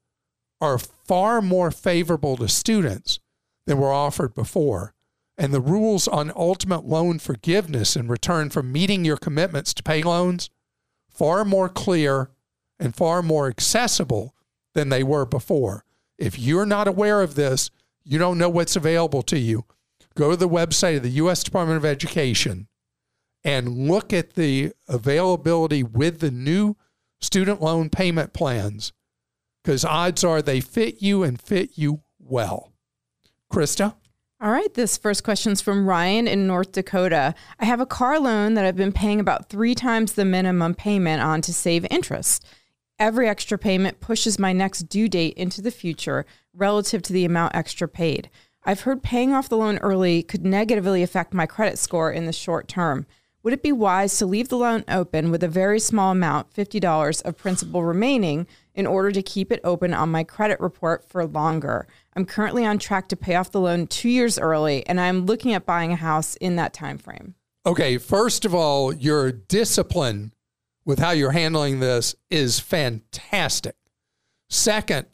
are 0.62 0.78
far 0.78 1.42
more 1.42 1.72
favorable 1.72 2.38
to 2.38 2.48
students 2.48 3.20
than 3.66 3.78
were 3.78 3.92
offered 3.92 4.34
before. 4.34 4.93
And 5.38 5.54
the 5.54 5.62
rules 5.62 6.08
on 6.08 6.32
ultimate 6.36 6.86
loan 6.86 7.20
forgiveness 7.20 7.96
in 7.96 8.08
return 8.08 8.50
for 8.50 8.62
meeting 8.62 9.04
your 9.04 9.18
commitments 9.18 9.74
to 9.74 9.84
pay 9.84 10.04
loans 10.04 10.50
far 11.10 11.44
more 11.44 11.70
clear 11.70 12.30
and 12.80 12.96
far 12.96 13.22
more 13.22 13.48
accessible 13.48 14.36
than 14.74 14.90
they 14.90 15.04
were 15.04 15.26
before. 15.26 15.86
If 16.18 16.38
you're 16.38 16.66
not 16.66 16.88
aware 16.88 17.22
of 17.22 17.36
this, 17.36 17.72
you 18.04 18.20
don't 18.20 18.38
know 18.38 18.50
what's 18.50 18.76
available 18.76 19.22
to 19.24 19.40
you. 19.40 19.66
Go 20.16 20.32
to 20.32 20.38
the 20.38 20.50
website 20.50 20.98
of 20.98 21.04
the 21.04 21.10
U.S. 21.10 21.44
Department 21.44 21.78
of 21.78 21.86
Education 21.86 22.68
and 23.44 23.88
look 23.88 24.14
at 24.14 24.34
the 24.34 24.74
availability 24.88 25.84
with 25.84 26.20
the 26.20 26.32
new 26.32 26.76
student 27.20 27.62
loan 27.62 27.90
payment 27.90 28.34
plans 28.34 28.94
because 29.64 29.86
odds 29.86 30.24
are 30.24 30.42
they 30.42 30.60
fit 30.60 31.02
you 31.02 31.24
and 31.24 31.42
fit 31.42 31.72
you 31.76 32.02
well. 32.20 32.72
Krista? 33.52 33.96
All 34.44 34.52
right, 34.52 34.74
this 34.74 34.98
first 34.98 35.24
question 35.24 35.54
is 35.54 35.62
from 35.62 35.88
Ryan 35.88 36.28
in 36.28 36.46
North 36.46 36.74
Dakota. 36.74 37.34
I 37.62 37.64
have 37.64 37.80
a 37.80 37.86
car 37.86 38.20
loan 38.20 38.56
that 38.56 38.66
I've 38.66 38.76
been 38.76 38.92
paying 38.92 39.22
about 39.22 39.48
three 39.48 39.74
times 39.74 40.12
the 40.12 40.26
minimum 40.26 40.76
payment 40.76 41.22
on 41.22 41.40
to 41.44 41.54
save 41.54 41.88
interest. 41.90 42.46
Every 43.00 43.30
extra 43.30 43.58
payment 43.58 44.02
pushes 44.02 44.38
my 44.38 44.52
next 44.52 44.90
due 44.90 45.08
date 45.08 45.36
into 45.36 45.62
the 45.62 45.72
future 45.72 46.26
relative 46.54 47.02
to 47.04 47.14
the 47.14 47.24
amount 47.24 47.56
extra 47.56 47.88
paid. 47.88 48.30
I've 48.66 48.82
heard 48.82 49.02
paying 49.02 49.32
off 49.32 49.48
the 49.48 49.56
loan 49.56 49.78
early 49.78 50.24
could 50.24 50.44
negatively 50.44 51.04
affect 51.04 51.34
my 51.34 51.46
credit 51.46 51.78
score 51.78 52.12
in 52.12 52.26
the 52.26 52.34
short 52.34 52.68
term. 52.68 53.06
Would 53.44 53.54
it 53.54 53.64
be 53.64 53.72
wise 53.72 54.18
to 54.18 54.26
leave 54.26 54.50
the 54.50 54.58
loan 54.58 54.84
open 54.90 55.32
with 55.32 55.42
a 55.44 55.48
very 55.48 55.80
small 55.80 56.12
amount, 56.12 56.54
$50 56.54 57.22
of 57.22 57.38
principal 57.38 57.86
remaining, 57.86 58.48
in 58.76 58.88
order 58.88 59.12
to 59.12 59.22
keep 59.22 59.52
it 59.52 59.60
open 59.64 59.94
on 59.94 60.10
my 60.10 60.24
credit 60.24 60.60
report 60.60 61.08
for 61.08 61.26
longer? 61.26 61.88
I'm 62.16 62.26
currently 62.26 62.66
on 62.66 62.78
track 62.80 63.08
to 63.10 63.16
pay 63.16 63.36
off 63.36 63.52
the 63.52 63.60
loan 63.60 63.88
2 63.88 64.10
years 64.10 64.40
early 64.40 64.86
and 64.88 65.00
I'm 65.00 65.26
looking 65.26 65.54
at 65.54 65.66
buying 65.66 65.92
a 65.92 65.98
house 65.98 66.36
in 66.38 66.56
that 66.58 66.74
time 66.74 66.98
frame. 66.98 67.36
Okay, 67.66 67.98
first 67.98 68.46
of 68.46 68.54
all, 68.54 68.94
your 68.94 69.32
discipline 69.32 70.34
with 70.86 71.00
how 71.00 71.12
you're 71.12 71.32
handling 71.32 71.80
this 71.80 72.16
is 72.30 72.60
fantastic. 72.60 73.76
Second, 74.50 75.08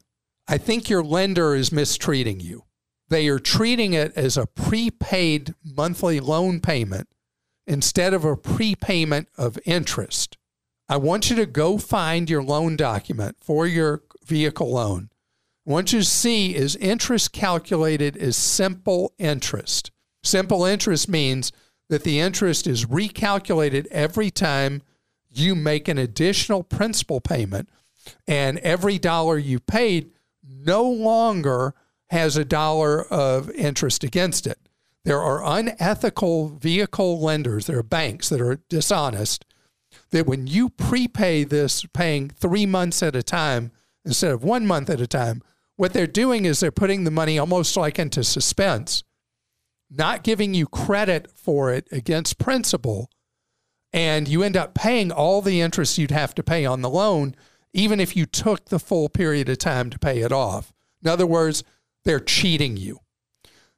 I 0.47 0.57
think 0.57 0.89
your 0.89 1.03
lender 1.03 1.53
is 1.53 1.71
mistreating 1.71 2.39
you. 2.39 2.63
They 3.09 3.27
are 3.27 3.39
treating 3.39 3.93
it 3.93 4.13
as 4.15 4.35
a 4.35 4.47
prepaid 4.47 5.53
monthly 5.63 6.19
loan 6.19 6.59
payment 6.59 7.07
instead 7.67 8.13
of 8.13 8.25
a 8.25 8.35
prepayment 8.35 9.29
of 9.37 9.59
interest. 9.65 10.28
I 10.91 10.97
want 10.97 11.29
you 11.29 11.35
to 11.35 11.45
go 11.45 11.77
find 11.77 12.27
your 12.27 12.41
loan 12.41 12.75
document 12.75 13.37
for 13.39 13.67
your 13.67 14.01
vehicle 14.25 14.71
loan. 14.71 15.11
Want 15.63 15.93
you 15.93 16.01
see 16.01 16.55
is 16.55 16.75
interest 16.77 17.31
calculated 17.31 18.17
as 18.17 18.35
simple 18.35 19.13
interest. 19.19 19.91
Simple 20.23 20.65
interest 20.65 21.07
means 21.07 21.51
that 21.89 22.03
the 22.03 22.19
interest 22.19 22.65
is 22.65 22.85
recalculated 22.85 23.85
every 23.91 24.31
time 24.31 24.81
you 25.29 25.53
make 25.53 25.87
an 25.87 25.99
additional 25.99 26.63
principal 26.63 27.21
payment, 27.21 27.69
and 28.27 28.57
every 28.59 28.97
dollar 28.97 29.37
you 29.37 29.59
paid 29.59 30.09
no 30.43 30.89
longer 30.89 31.75
has 32.07 32.35
a 32.35 32.43
dollar 32.43 33.05
of 33.05 33.51
interest 33.51 34.03
against 34.03 34.47
it. 34.47 34.57
There 35.05 35.21
are 35.21 35.45
unethical 35.45 36.49
vehicle 36.49 37.19
lenders, 37.21 37.67
there 37.67 37.77
are 37.77 37.83
banks 37.83 38.29
that 38.29 38.41
are 38.41 38.59
dishonest, 38.69 39.45
that 40.11 40.25
when 40.25 40.47
you 40.47 40.69
prepay 40.69 41.43
this, 41.43 41.85
paying 41.93 42.29
three 42.29 42.65
months 42.65 43.01
at 43.03 43.15
a 43.15 43.23
time 43.23 43.71
instead 44.05 44.31
of 44.31 44.43
one 44.43 44.65
month 44.65 44.89
at 44.89 45.01
a 45.01 45.07
time, 45.07 45.41
what 45.75 45.93
they're 45.93 46.07
doing 46.07 46.45
is 46.45 46.59
they're 46.59 46.71
putting 46.71 47.03
the 47.03 47.11
money 47.11 47.39
almost 47.39 47.77
like 47.77 47.99
into 47.99 48.23
suspense, 48.23 49.03
not 49.89 50.23
giving 50.23 50.53
you 50.53 50.67
credit 50.67 51.31
for 51.31 51.71
it 51.71 51.87
against 51.91 52.37
principal. 52.37 53.09
And 53.93 54.27
you 54.27 54.43
end 54.43 54.57
up 54.57 54.73
paying 54.73 55.11
all 55.11 55.41
the 55.41 55.61
interest 55.61 55.97
you'd 55.97 56.11
have 56.11 56.35
to 56.35 56.43
pay 56.43 56.65
on 56.65 56.81
the 56.81 56.89
loan, 56.89 57.35
even 57.73 57.99
if 57.99 58.15
you 58.15 58.25
took 58.25 58.65
the 58.65 58.79
full 58.79 59.09
period 59.09 59.49
of 59.49 59.57
time 59.57 59.89
to 59.89 59.97
pay 59.97 60.19
it 60.19 60.31
off. 60.31 60.73
In 61.01 61.09
other 61.09 61.25
words, 61.25 61.63
they're 62.03 62.19
cheating 62.19 62.77
you. 62.77 62.99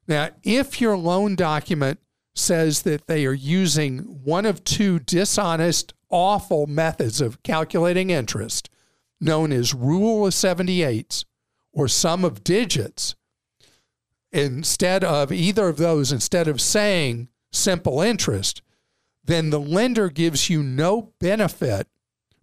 Now, 0.07 0.29
if 0.43 0.81
your 0.81 0.97
loan 0.97 1.35
document 1.35 1.99
says 2.33 2.81
that 2.81 3.07
they 3.07 3.25
are 3.25 3.33
using 3.33 3.99
one 3.99 4.45
of 4.45 4.63
two 4.63 4.99
dishonest, 4.99 5.93
awful 6.11 6.67
methods 6.67 7.21
of 7.21 7.41
calculating 7.43 8.09
interest, 8.09 8.69
known 9.19 9.51
as 9.51 9.73
rule 9.73 10.27
of 10.27 10.33
78s 10.33 11.25
or 11.73 11.87
sum 11.87 12.25
of 12.25 12.43
digits, 12.43 13.15
instead 14.31 15.03
of 15.03 15.31
either 15.31 15.67
of 15.67 15.77
those, 15.77 16.11
instead 16.11 16.47
of 16.47 16.61
saying 16.61 17.27
simple 17.51 18.01
interest, 18.01 18.61
then 19.23 19.49
the 19.49 19.59
lender 19.59 20.09
gives 20.09 20.49
you 20.49 20.63
no 20.63 21.13
benefit 21.19 21.87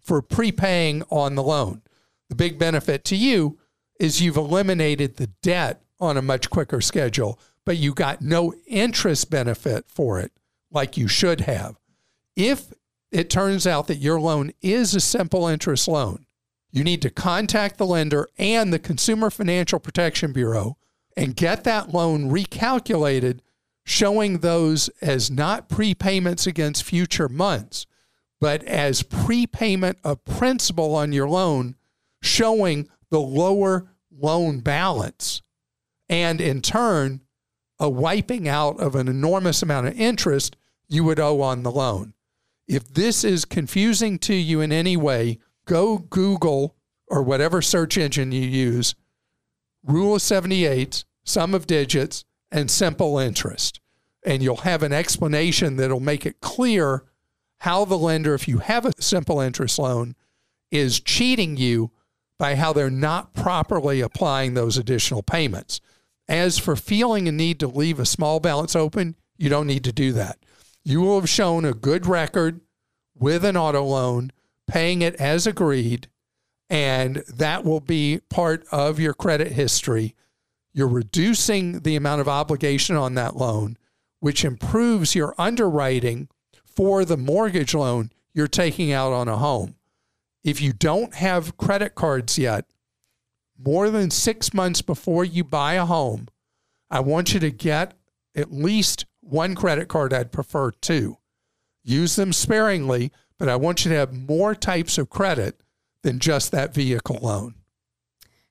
for 0.01 0.23
prepaying 0.23 1.03
on 1.11 1.35
the 1.35 1.43
loan. 1.43 1.83
The 2.29 2.35
big 2.35 2.59
benefit 2.59 3.05
to 3.07 3.17
you 3.17 3.59
is 3.99 4.23
you've 4.23 4.37
eliminated 4.37 5.17
the 5.17 5.29
debt 5.43 5.83
on 6.01 6.17
a 6.17 6.23
much 6.23 6.51
quicker 6.51 6.81
schedule, 6.81 7.39
but 7.65 7.77
you 7.77 7.93
got 7.93 8.23
no 8.23 8.55
interest 8.67 9.31
benefit 9.31 9.87
for 9.89 10.21
it 10.21 10.33
like 10.71 10.97
you 10.97 11.09
should 11.09 11.43
have. 11.43 11.79
If 12.37 12.73
it 13.11 13.31
turns 13.31 13.67
out 13.67 13.87
that 13.87 13.97
your 13.97 14.21
loan 14.21 14.53
is 14.61 14.95
a 14.95 15.01
simple 15.01 15.47
interest 15.47 15.89
loan, 15.89 16.27
you 16.71 16.85
need 16.85 17.03
to 17.03 17.11
contact 17.11 17.79
the 17.79 17.87
lender 17.87 18.29
and 18.39 18.73
the 18.73 18.79
Consumer 18.79 19.31
Financial 19.31 19.79
Protection 19.79 20.33
Bureau 20.33 20.77
and 21.17 21.35
get 21.35 21.65
that 21.65 21.93
loan 21.93 22.31
recalculated, 22.31 23.41
showing 23.85 24.39
those 24.39 24.89
as 25.01 25.31
not 25.31 25.69
prepayments 25.69 26.47
against 26.47 26.85
future 26.85 27.29
months, 27.29 27.87
but 28.41 28.63
as 28.65 29.03
prepayment 29.03 29.99
of 30.05 30.25
principal 30.25 30.95
on 30.95 31.13
your 31.13 31.29
loan, 31.29 31.75
showing 32.23 32.89
the 33.11 33.21
lower 33.21 33.91
loan 34.13 34.61
balance. 34.61 35.43
And 36.09 36.41
in 36.41 36.61
turn, 36.61 37.23
a 37.81 37.89
wiping 37.89 38.49
out 38.49 38.79
of 38.79 38.95
an 38.95 39.09
enormous 39.09 39.63
amount 39.63 39.87
of 39.87 39.99
interest 39.99 40.57
you 40.89 41.05
would 41.05 41.21
owe 41.21 41.41
on 41.41 41.63
the 41.63 41.71
loan. 41.71 42.15
If 42.69 42.93
this 42.93 43.25
is 43.25 43.47
confusing 43.47 44.19
to 44.21 44.35
you 44.35 44.61
in 44.61 44.73
any 44.73 44.97
way, 44.97 45.39
go 45.67 45.99
Google 45.99 46.77
or 47.09 47.23
whatever 47.23 47.63
search 47.63 47.97
engine 47.97 48.31
you 48.31 48.43
use, 48.43 48.95
Rule 49.83 50.17
of 50.17 50.23
78, 50.23 51.05
sum 51.25 51.55
of 51.55 51.67
digits, 51.67 52.25
and 52.53 52.71
simple 52.71 53.19
interest. 53.19 53.81
And 54.25 54.43
you'll 54.43 54.57
have 54.57 54.83
an 54.83 54.93
explanation 54.93 55.77
that'll 55.77 56.01
make 56.01 56.27
it 56.27 56.41
clear 56.41 57.05
how 57.61 57.85
the 57.87 57.97
lender, 57.97 58.35
if 58.35 58.47
you 58.47 58.59
have 58.59 58.85
a 58.85 59.01
simple 59.01 59.41
interest 59.41 59.79
loan, 59.79 60.15
is 60.71 61.01
cheating 61.01 61.57
you 61.57 61.91
by 62.39 62.55
how 62.55 62.73
they're 62.73 62.91
not 62.91 63.33
properly 63.33 64.01
applying 64.01 64.55
those 64.55 64.77
additional 64.77 65.23
payments. 65.23 65.81
As 66.29 66.59
for 66.59 66.77
feeling 66.77 67.27
a 67.27 67.33
need 67.33 67.59
to 67.61 67.67
leave 67.67 67.99
a 67.99 68.05
small 68.05 68.39
balance 68.41 68.77
open, 68.77 69.17
you 69.39 69.49
don't 69.49 69.67
need 69.67 69.85
to 69.85 69.93
do 69.93 70.13
that. 70.13 70.39
You 70.89 71.03
will 71.03 71.21
have 71.21 71.29
shown 71.29 71.67
a 71.67 71.75
good 71.75 72.07
record 72.07 72.63
with 73.15 73.45
an 73.45 73.59
auto 73.59 73.85
loan, 73.85 74.33
paying 74.67 75.03
it 75.03 75.17
as 75.17 75.47
agreed, 75.47 76.09
and 76.71 77.17
that 77.29 77.63
will 77.63 77.81
be 77.81 78.23
part 78.31 78.65
of 78.73 78.99
your 78.99 79.13
credit 79.13 79.53
history. 79.53 80.15
You're 80.73 80.89
reducing 80.89 81.81
the 81.81 81.95
amount 81.95 82.23
of 82.23 82.29
obligation 82.29 82.97
on 82.97 83.13
that 83.17 83.37
loan, 83.37 83.77
which 84.21 84.47
improves 84.47 85.15
your 85.15 85.35
underwriting 85.37 86.31
for 86.65 87.05
the 87.05 87.19
mortgage 87.19 87.75
loan 87.75 88.11
you're 88.33 88.49
taking 88.49 88.91
out 88.91 89.13
on 89.13 89.29
a 89.29 89.37
home. 89.37 89.75
If 90.43 90.63
you 90.63 90.73
don't 90.73 91.15
have 91.17 91.59
credit 91.59 91.97
cards 91.97 92.39
yet, 92.39 92.65
more 93.63 93.91
than 93.91 94.11
six 94.11 94.55
months 94.55 94.81
before 94.81 95.27
you 95.27 95.45
buy 95.45 95.75
a 95.75 95.85
home, 95.85 96.29
I 96.91 97.01
want 97.01 97.35
you 97.35 97.41
to 97.41 97.51
get 97.51 97.93
at 98.35 98.51
least 98.51 99.05
one 99.29 99.55
credit 99.55 99.89
card. 99.89 100.13
I'd 100.13 100.33
prefer 100.33 100.71
two. 100.71 101.19
Use 101.85 102.17
them 102.17 102.33
sparingly, 102.33 103.13
but 103.39 103.49
I 103.49 103.57
want 103.57 103.85
you 103.85 103.91
to 103.91 103.97
have 103.97 104.13
more 104.13 104.55
types 104.55 104.99
of 104.99 105.11
credit 105.11 105.61
than 106.03 106.19
just 106.19 106.53
that 106.53 106.75
vehicle 106.75 107.19
loan. 107.23 107.55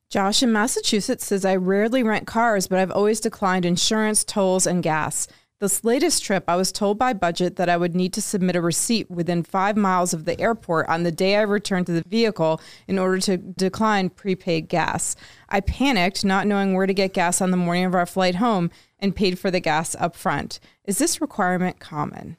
Josh 0.10 0.42
in 0.42 0.54
Massachusetts 0.54 1.26
says, 1.26 1.44
I 1.44 1.58
rarely 1.58 2.02
rent 2.02 2.26
cars, 2.26 2.68
but 2.68 2.80
I've 2.80 2.92
always 2.92 3.20
declined 3.20 3.66
insurance, 3.66 4.24
tolls, 4.24 4.66
and 4.66 4.82
gas. 4.82 5.28
This 5.60 5.84
latest 5.84 6.24
trip, 6.24 6.44
I 6.48 6.56
was 6.56 6.72
told 6.72 7.00
by 7.00 7.14
Budget 7.14 7.56
that 7.56 7.68
I 7.68 7.78
would 7.78 7.96
need 7.96 8.14
to 8.14 8.22
submit 8.22 8.56
a 8.56 8.62
receipt 8.62 9.10
within 9.10 9.42
five 9.42 9.76
miles 9.76 10.14
of 10.14 10.26
the 10.26 10.40
airport 10.40 10.88
on 10.88 11.02
the 11.02 11.12
day 11.12 11.36
I 11.36 11.42
returned 11.42 11.88
to 11.88 11.94
the 11.94 12.08
vehicle 12.08 12.62
in 12.88 13.00
order 13.00 13.18
to 13.22 13.38
decline 13.38 14.12
prepaid 14.12 14.70
gas. 14.70 15.16
I 15.50 15.62
panicked, 15.62 16.24
not 16.24 16.46
knowing 16.46 16.74
where 16.74 16.86
to 16.86 16.94
get 16.94 17.14
gas 17.14 17.42
on 17.42 17.50
the 17.50 17.58
morning 17.58 17.86
of 17.86 17.96
our 17.96 18.06
flight 18.06 18.36
home, 18.36 18.70
and 19.00 19.16
paid 19.16 19.38
for 19.40 19.52
the 19.52 19.60
gas 19.60 19.96
up 20.00 20.16
front. 20.16 20.60
Is 20.86 20.98
this 20.98 21.22
requirement 21.22 21.80
common? 21.80 22.38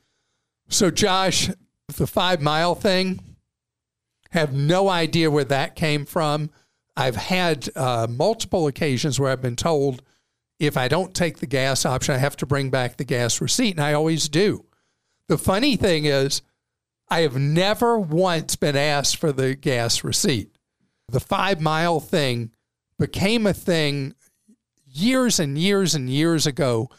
So, 0.68 0.90
Josh, 0.90 1.50
the 1.96 2.06
five 2.06 2.42
mile 2.42 2.74
thing, 2.74 3.20
have 4.30 4.52
no 4.52 4.88
idea 4.88 5.30
where 5.30 5.44
that 5.44 5.74
came 5.74 6.04
from. 6.04 6.50
I've 6.96 7.16
had 7.16 7.68
uh, 7.76 8.06
multiple 8.10 8.66
occasions 8.66 9.18
where 9.18 9.30
I've 9.30 9.42
been 9.42 9.56
told 9.56 10.02
if 10.58 10.76
I 10.76 10.88
don't 10.88 11.14
take 11.14 11.38
the 11.38 11.46
gas 11.46 11.86
option, 11.86 12.14
I 12.14 12.18
have 12.18 12.36
to 12.38 12.46
bring 12.46 12.70
back 12.70 12.96
the 12.96 13.04
gas 13.04 13.40
receipt, 13.40 13.76
and 13.76 13.84
I 13.84 13.92
always 13.92 14.28
do. 14.28 14.64
The 15.28 15.38
funny 15.38 15.76
thing 15.76 16.04
is, 16.04 16.42
I 17.08 17.20
have 17.20 17.36
never 17.36 17.98
once 17.98 18.56
been 18.56 18.76
asked 18.76 19.16
for 19.16 19.32
the 19.32 19.54
gas 19.54 20.02
receipt. 20.02 20.56
The 21.08 21.20
five 21.20 21.60
mile 21.60 22.00
thing 22.00 22.50
became 22.98 23.46
a 23.46 23.54
thing 23.54 24.14
years 24.90 25.38
and 25.38 25.58
years 25.58 25.94
and 25.94 26.08
years 26.10 26.46
ago 26.46 26.90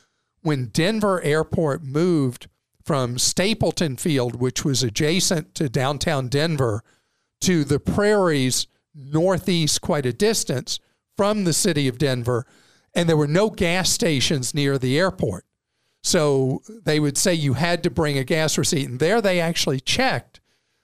when 0.42 0.68
Denver 0.68 1.22
Airport 1.22 1.84
moved 1.84 2.48
from 2.84 3.20
Stapleton 3.20 3.98
Field, 3.98 4.36
which 4.36 4.64
was 4.64 4.84
adjacent 4.84 5.54
to 5.56 5.70
downtown 5.70 6.28
Denver, 6.28 6.84
to 7.42 7.64
the 7.64 7.80
prairies 7.80 8.68
northeast, 8.96 9.82
quite 9.82 10.06
a 10.06 10.14
distance 10.14 10.80
from 11.16 11.44
the 11.44 11.54
city 11.54 11.88
of 11.88 11.98
Denver 11.98 12.46
and 12.94 13.08
there 13.08 13.18
were 13.18 13.28
no 13.28 13.50
gas 13.50 13.90
stations 13.90 14.54
near 14.54 14.78
the 14.78 14.98
airport. 14.98 15.46
So 16.02 16.62
they 16.86 17.00
would 17.00 17.18
say 17.18 17.34
you 17.34 17.54
had 17.54 17.84
to 17.84 17.90
bring 17.90 18.18
a 18.18 18.24
gas 18.24 18.58
receipt. 18.58 18.88
And 18.88 19.00
there 19.00 19.22
they 19.22 19.40
actually 19.40 19.80
checked 19.80 20.40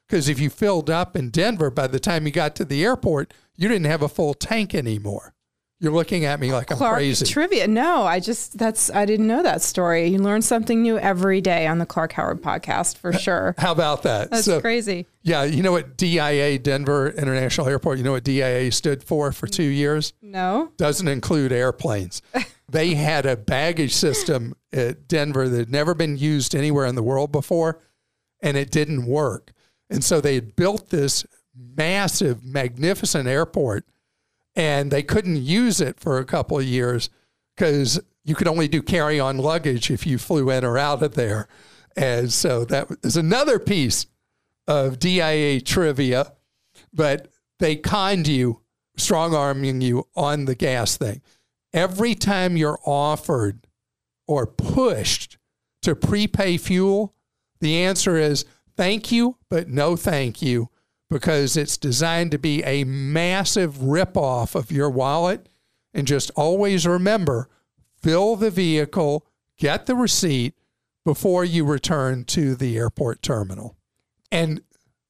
because 0.08 0.28
if 0.30 0.40
you 0.40 0.50
filled 0.50 0.90
up 0.90 1.16
in 1.16 1.30
Denver, 1.30 1.70
by 1.70 1.88
the 1.88 2.00
time 2.00 2.26
you 2.26 2.32
got 2.32 2.56
to 2.58 2.66
the 2.66 2.84
airport, 2.84 3.34
you 3.56 3.68
didn't 3.68 3.86
have 3.86 4.02
a 4.02 4.10
full 4.10 4.34
tank 4.34 4.76
anymore. 4.76 5.34
You're 5.82 5.92
looking 5.92 6.24
at 6.24 6.40
me 6.40 6.54
like 6.54 6.72
I'm 6.72 6.78
Clark, 6.78 6.96
crazy. 6.96 7.26
Trivia. 7.26 7.68
No, 7.68 8.04
I 8.04 8.22
just, 8.22 8.58
that's, 8.58 8.90
I 8.92 9.06
didn't 9.06 9.28
know 9.28 9.44
that 9.44 9.62
story. 9.62 10.08
You 10.08 10.20
learn 10.20 10.42
something 10.42 10.82
new 10.82 10.98
every 10.98 11.42
day 11.42 11.68
on 11.68 11.80
the 11.80 11.86
Clark 11.86 12.14
Howard 12.14 12.42
podcast 12.42 12.98
for 12.98 13.12
sure. 13.12 13.56
How 13.58 13.74
about 13.74 14.04
that? 14.04 14.32
That's 14.32 14.46
so, 14.46 14.62
crazy. 14.62 15.06
Yeah. 15.24 15.44
You 15.44 15.62
know 15.62 15.74
what 15.74 15.98
DIA, 15.98 16.60
Denver 16.60 17.10
International 17.10 17.68
Airport, 17.68 17.98
you 17.98 18.06
know 18.06 18.14
what 18.14 18.24
DIA 18.24 18.72
stood 18.72 19.04
for 19.04 19.34
for 19.34 19.48
two 19.48 19.64
years? 19.64 20.14
No. 20.22 20.72
Doesn't 20.78 21.10
include 21.10 21.52
airplanes. 21.52 22.22
they 22.70 22.96
had 22.96 23.26
a 23.26 23.36
baggage 23.36 23.94
system 23.94 24.56
at 24.72 25.10
Denver 25.10 25.50
that 25.50 25.58
had 25.58 25.72
never 25.72 25.94
been 25.94 26.18
used 26.18 26.56
anywhere 26.56 26.86
in 26.86 26.96
the 26.96 27.04
world 27.04 27.34
before, 27.34 27.82
and 28.42 28.56
it 28.56 28.72
didn't 28.72 29.06
work. 29.06 29.52
And 29.90 30.04
so 30.04 30.22
they 30.22 30.36
had 30.36 30.56
built 30.56 30.90
this 30.90 31.26
massive, 31.54 32.46
magnificent 32.46 33.28
airport 33.28 33.86
and 34.56 34.92
they 34.92 35.04
couldn't 35.04 35.38
use 35.38 35.82
it 35.82 36.00
for 36.00 36.18
a 36.18 36.26
couple 36.26 36.58
of 36.58 36.66
years 36.66 37.10
because 37.56 38.00
you 38.24 38.36
could 38.36 38.48
only 38.48 38.68
do 38.68 38.82
carry 38.82 39.20
on 39.20 39.38
luggage 39.38 39.92
if 39.92 40.06
you 40.08 40.18
flew 40.18 40.50
in 40.50 40.64
or 40.64 40.78
out 40.78 41.04
of 41.04 41.16
there. 41.16 41.48
And 41.96 42.32
so 42.32 42.66
that 42.66 42.88
is 43.04 43.18
another 43.18 43.60
piece 43.60 44.08
of 44.68 45.00
DIA 45.00 45.62
trivia, 45.62 46.34
but 46.94 47.30
they 47.60 47.76
conned 47.76 48.28
you, 48.28 48.62
strong 48.98 49.34
arming 49.34 49.82
you 49.82 50.08
on 50.16 50.46
the 50.46 50.56
gas 50.56 50.98
thing. 50.98 51.22
Every 51.74 52.16
time 52.16 52.58
you're 52.58 52.80
offered 52.86 53.68
or 54.28 54.48
pushed 54.48 55.38
to 55.84 55.96
prepay 55.96 56.58
fuel, 56.58 57.14
the 57.60 57.78
answer 57.84 58.18
is 58.18 58.46
thank 58.76 59.12
you, 59.12 59.38
but 59.50 59.70
no 59.70 59.96
thank 59.96 60.42
you 60.42 60.70
because 61.10 61.56
it's 61.56 61.78
designed 61.78 62.32
to 62.32 62.40
be 62.40 62.64
a 62.64 62.84
massive 62.84 63.76
ripoff 63.76 64.56
of 64.56 64.72
your 64.72 64.90
wallet. 64.90 65.48
And 65.94 66.08
just 66.08 66.32
always 66.36 66.86
remember 66.86 67.50
fill 68.02 68.36
the 68.36 68.52
vehicle, 68.52 69.26
get 69.58 69.86
the 69.86 69.96
receipt 69.96 70.54
before 71.04 71.46
you 71.46 71.66
return 71.66 72.24
to 72.26 72.56
the 72.56 72.78
airport 72.78 73.22
terminal. 73.22 73.76
And 74.32 74.62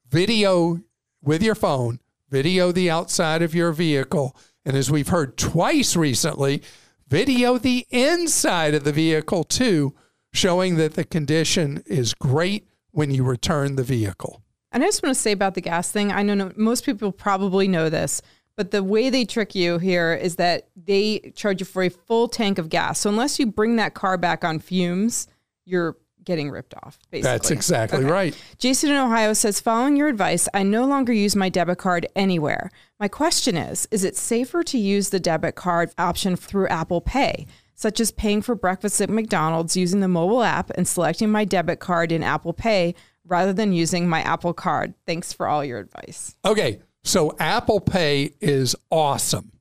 video 0.09 0.81
with 1.21 1.41
your 1.41 1.55
phone, 1.55 1.99
video 2.29 2.71
the 2.71 2.89
outside 2.89 3.41
of 3.41 3.55
your 3.55 3.71
vehicle. 3.71 4.35
And 4.63 4.77
as 4.77 4.91
we've 4.91 5.07
heard 5.07 5.37
twice 5.37 5.95
recently, 5.95 6.61
video 7.07 7.57
the 7.57 7.85
inside 7.89 8.75
of 8.75 8.83
the 8.83 8.93
vehicle 8.93 9.43
too, 9.43 9.95
showing 10.33 10.75
that 10.75 10.93
the 10.93 11.03
condition 11.03 11.83
is 11.85 12.13
great 12.13 12.67
when 12.91 13.11
you 13.11 13.23
return 13.23 13.75
the 13.75 13.83
vehicle. 13.83 14.44
And 14.75 14.83
I 14.83 14.87
just 14.87 15.01
want 15.01 15.15
to 15.15 15.19
say 15.21 15.31
about 15.31 15.55
the 15.55 15.61
gas 15.61 15.89
thing. 15.89 16.11
I 16.11 16.21
know 16.21 16.33
no, 16.33 16.51
most 16.57 16.85
people 16.85 17.11
probably 17.13 17.67
know 17.67 17.89
this, 17.89 18.21
But 18.57 18.71
the 18.71 18.83
way 18.83 19.09
they 19.09 19.23
trick 19.25 19.55
you 19.55 19.79
here 19.79 20.13
is 20.13 20.35
that 20.35 20.67
they 20.75 21.31
charge 21.35 21.61
you 21.61 21.65
for 21.65 21.81
a 21.83 21.89
full 21.89 22.27
tank 22.27 22.57
of 22.57 22.69
gas. 22.69 22.99
So 22.99 23.09
unless 23.09 23.39
you 23.39 23.47
bring 23.47 23.77
that 23.77 23.93
car 23.93 24.17
back 24.17 24.43
on 24.43 24.59
fumes, 24.59 25.27
you're 25.65 25.95
getting 26.23 26.49
ripped 26.49 26.73
off. 26.83 26.97
Basically. 27.11 27.31
That's 27.31 27.51
exactly 27.51 27.99
Okay. 27.99 28.09
right. 28.11 28.43
Jason 28.57 28.89
in 28.89 28.95
Ohio 28.97 29.33
says, 29.33 29.59
following 29.61 29.95
your 29.95 30.07
advice, 30.09 30.47
I 30.53 30.63
no 30.63 30.85
longer 30.85 31.13
use 31.13 31.35
my 31.35 31.49
debit 31.49 31.77
card 31.77 32.07
anywhere. 32.15 32.69
My 32.99 33.07
question 33.07 33.55
is 33.55 33.87
Is 33.91 34.03
it 34.03 34.17
safer 34.17 34.63
to 34.63 34.77
use 34.77 35.09
the 35.09 35.19
debit 35.19 35.55
card 35.55 35.91
option 35.97 36.35
through 36.35 36.67
Apple 36.67 36.99
Pay, 37.01 37.45
such 37.75 37.99
as 37.99 38.11
paying 38.11 38.41
for 38.41 38.55
breakfast 38.55 38.99
at 39.01 39.09
McDonald's 39.09 39.77
using 39.77 39.99
the 39.99 40.07
mobile 40.07 40.43
app 40.43 40.69
and 40.71 40.87
selecting 40.87 41.29
my 41.29 41.45
debit 41.45 41.79
card 41.79 42.11
in 42.11 42.23
Apple 42.23 42.53
Pay 42.53 42.95
rather 43.25 43.53
than 43.53 43.73
using 43.73 44.07
my 44.07 44.21
Apple 44.21 44.53
card? 44.53 44.93
Thanks 45.05 45.33
for 45.33 45.47
all 45.47 45.63
your 45.63 45.79
advice. 45.79 46.35
Okay, 46.45 46.79
so 47.03 47.35
Apple 47.39 47.79
Pay 47.79 48.33
is 48.41 48.75
awesome. 48.89 49.51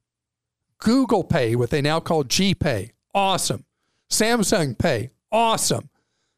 Google 0.79 1.24
Pay, 1.24 1.57
what 1.57 1.70
they 1.70 1.81
now 1.81 2.00
call 2.00 2.24
GPay, 2.24 2.90
awesome. 3.14 3.64
Samsung 4.11 4.79
Pay, 4.79 5.11
awesome. 5.33 5.88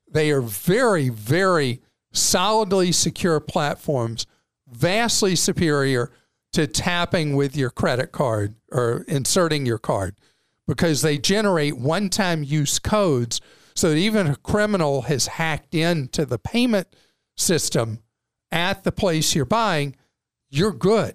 They 0.09 0.31
are 0.31 0.41
very, 0.41 1.09
very 1.09 1.81
solidly 2.13 2.93
secure 2.93 3.41
platforms, 3.41 4.27
vastly 4.69 5.37
superior 5.37 6.11
to 6.53 6.67
tapping 6.67 7.37
with 7.37 7.57
your 7.57 7.71
credit 7.71 8.13
card 8.13 8.55
or 8.73 9.05
inserting 9.09 9.67
your 9.67 9.79
card 9.79 10.17
because 10.67 11.03
they 11.03 11.19
generate 11.19 11.77
one 11.77 12.09
time 12.09 12.43
use 12.43 12.79
codes 12.79 13.41
so 13.75 13.91
that 13.91 13.97
even 13.97 14.27
a 14.27 14.37
criminal 14.37 15.03
has 15.03 15.27
hacked 15.27 15.75
into 15.75 16.25
the 16.25 16.39
payment 16.39 16.89
system 17.37 18.01
at 18.51 18.85
the 18.85 18.93
place 18.93 19.35
you're 19.35 19.45
buying, 19.45 19.97
you're 20.51 20.73
good. 20.73 21.15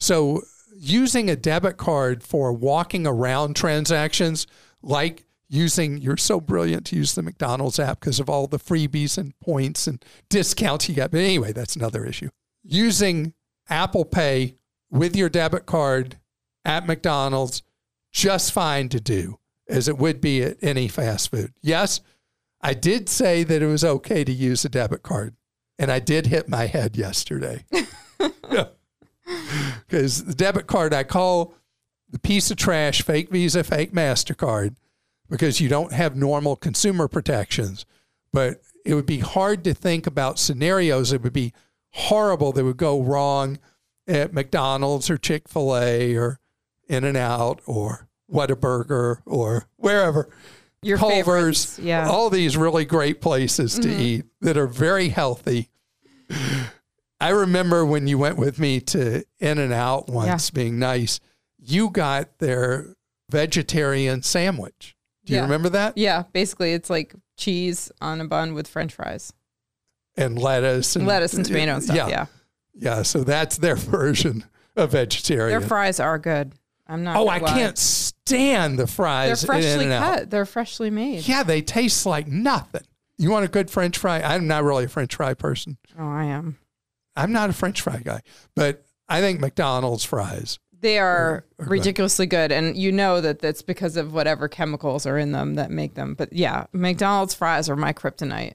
So 0.00 0.42
using 0.76 1.30
a 1.30 1.36
debit 1.36 1.76
card 1.76 2.22
for 2.22 2.52
walking 2.52 3.06
around 3.06 3.54
transactions, 3.54 4.46
like 4.82 5.24
using, 5.48 5.98
you're 5.98 6.16
so 6.16 6.40
brilliant 6.40 6.86
to 6.86 6.96
use 6.96 7.14
the 7.14 7.22
McDonald's 7.22 7.78
app 7.78 8.00
because 8.00 8.18
of 8.18 8.28
all 8.28 8.46
the 8.46 8.58
freebies 8.58 9.18
and 9.18 9.38
points 9.38 9.86
and 9.86 10.04
discounts 10.28 10.88
you 10.88 10.94
get. 10.94 11.10
But 11.10 11.20
anyway, 11.20 11.52
that's 11.52 11.76
another 11.76 12.04
issue. 12.04 12.30
Using 12.64 13.34
Apple 13.68 14.04
Pay 14.04 14.56
with 14.90 15.14
your 15.14 15.28
debit 15.28 15.66
card 15.66 16.18
at 16.64 16.86
McDonald's, 16.86 17.62
just 18.12 18.52
fine 18.52 18.88
to 18.90 19.00
do 19.00 19.38
as 19.68 19.88
it 19.88 19.98
would 19.98 20.20
be 20.20 20.42
at 20.42 20.56
any 20.62 20.88
fast 20.88 21.30
food. 21.30 21.52
Yes, 21.62 22.00
I 22.60 22.74
did 22.74 23.08
say 23.08 23.42
that 23.44 23.62
it 23.62 23.66
was 23.66 23.84
okay 23.84 24.24
to 24.24 24.32
use 24.32 24.64
a 24.64 24.68
debit 24.68 25.02
card, 25.02 25.34
and 25.82 25.90
I 25.90 25.98
did 25.98 26.28
hit 26.28 26.48
my 26.48 26.66
head 26.66 26.96
yesterday. 26.96 27.64
Because 29.86 30.24
the 30.24 30.34
debit 30.34 30.66
card 30.66 30.92
I 30.92 31.04
call 31.04 31.54
the 32.10 32.18
piece 32.18 32.50
of 32.50 32.56
trash, 32.56 33.02
fake 33.02 33.30
Visa, 33.30 33.62
fake 33.62 33.92
MasterCard, 33.92 34.76
because 35.30 35.60
you 35.60 35.68
don't 35.68 35.92
have 35.92 36.16
normal 36.16 36.56
consumer 36.56 37.08
protections. 37.08 37.86
But 38.32 38.62
it 38.84 38.94
would 38.94 39.06
be 39.06 39.18
hard 39.18 39.64
to 39.64 39.74
think 39.74 40.06
about 40.06 40.38
scenarios 40.38 41.10
that 41.10 41.22
would 41.22 41.32
be 41.32 41.52
horrible 41.90 42.52
that 42.52 42.64
would 42.64 42.76
go 42.76 43.00
wrong 43.00 43.58
at 44.08 44.32
McDonald's 44.32 45.08
or 45.08 45.18
Chick 45.18 45.48
fil 45.48 45.76
A 45.76 46.14
or 46.14 46.40
In 46.88 47.04
N 47.04 47.16
Out 47.16 47.60
or 47.66 48.08
Whataburger 48.30 49.18
or 49.24 49.66
wherever. 49.76 50.28
Your 50.82 50.98
Culver's, 50.98 51.78
yeah. 51.78 52.08
all 52.08 52.28
these 52.28 52.56
really 52.56 52.84
great 52.84 53.20
places 53.20 53.78
to 53.78 53.88
mm-hmm. 53.88 54.00
eat 54.00 54.24
that 54.40 54.56
are 54.56 54.66
very 54.66 55.10
healthy. 55.10 55.68
I 57.20 57.28
remember 57.30 57.84
when 57.86 58.06
you 58.06 58.18
went 58.18 58.36
with 58.36 58.58
me 58.58 58.80
to 58.80 59.24
In 59.38 59.58
and 59.58 59.72
Out 59.72 60.08
once, 60.08 60.50
being 60.50 60.78
nice, 60.78 61.20
you 61.58 61.90
got 61.90 62.38
their 62.38 62.96
vegetarian 63.30 64.22
sandwich. 64.22 64.96
Do 65.24 65.32
you 65.32 65.38
Yeah. 65.38 65.42
remember 65.44 65.68
that? 65.70 65.96
Yeah, 65.96 66.24
basically, 66.32 66.72
it's 66.72 66.90
like 66.90 67.14
cheese 67.36 67.92
on 68.00 68.20
a 68.20 68.24
bun 68.26 68.54
with 68.54 68.66
French 68.66 68.92
fries, 68.94 69.32
And 70.16 70.38
lettuce 70.38 70.96
and 70.96 71.06
lettuce 71.06 71.34
and 71.34 71.46
tomato 71.46 71.74
and 71.74 71.82
stuff. 71.84 71.96
Yeah, 71.96 72.08
Yeah, 72.08 72.26
yeah. 72.74 73.02
So 73.02 73.22
that's 73.24 73.56
their 73.58 73.76
version 73.76 74.44
of 74.76 74.90
vegetarian. 74.92 75.58
their 75.60 75.66
fries 75.68 76.00
are 76.00 76.18
good. 76.18 76.52
I'm 76.88 77.04
not. 77.04 77.16
oh, 77.16 77.28
I 77.28 77.38
lie. 77.38 77.48
can't 77.50 77.78
stand 77.78 78.78
the 78.78 78.86
fries. 78.88 79.40
They're 79.42 79.46
freshly 79.46 79.86
cut. 79.86 80.28
They're 80.30 80.44
freshly 80.44 80.90
made. 80.90 81.26
Yeah, 81.26 81.44
they 81.44 81.62
taste 81.62 82.04
like 82.04 82.26
nothing. 82.26 82.82
You 83.22 83.30
want 83.30 83.44
a 83.44 83.48
good 83.48 83.70
French 83.70 83.96
fry? 83.98 84.20
I'm 84.20 84.46
not 84.46 84.64
really 84.64 84.84
a 84.84 84.88
French 84.88 85.14
fry 85.14 85.34
person. 85.34 85.78
Oh, 85.98 86.08
I 86.08 86.24
am. 86.24 86.58
I'm 87.16 87.32
not 87.32 87.50
a 87.50 87.52
French 87.52 87.80
fry 87.80 87.98
guy, 88.04 88.20
but 88.56 88.84
I 89.08 89.20
think 89.20 89.40
McDonald's 89.40 90.04
fries. 90.04 90.58
They 90.80 90.98
are 90.98 91.44
or 91.58 91.64
good. 91.64 91.68
ridiculously 91.70 92.26
good, 92.26 92.50
and 92.50 92.76
you 92.76 92.90
know 92.90 93.20
that 93.20 93.38
that's 93.38 93.62
because 93.62 93.96
of 93.96 94.12
whatever 94.12 94.48
chemicals 94.48 95.06
are 95.06 95.16
in 95.18 95.30
them 95.30 95.54
that 95.54 95.70
make 95.70 95.94
them. 95.94 96.14
But 96.14 96.32
yeah, 96.32 96.64
McDonald's 96.72 97.34
fries 97.34 97.68
are 97.70 97.76
my 97.76 97.92
kryptonite. 97.92 98.54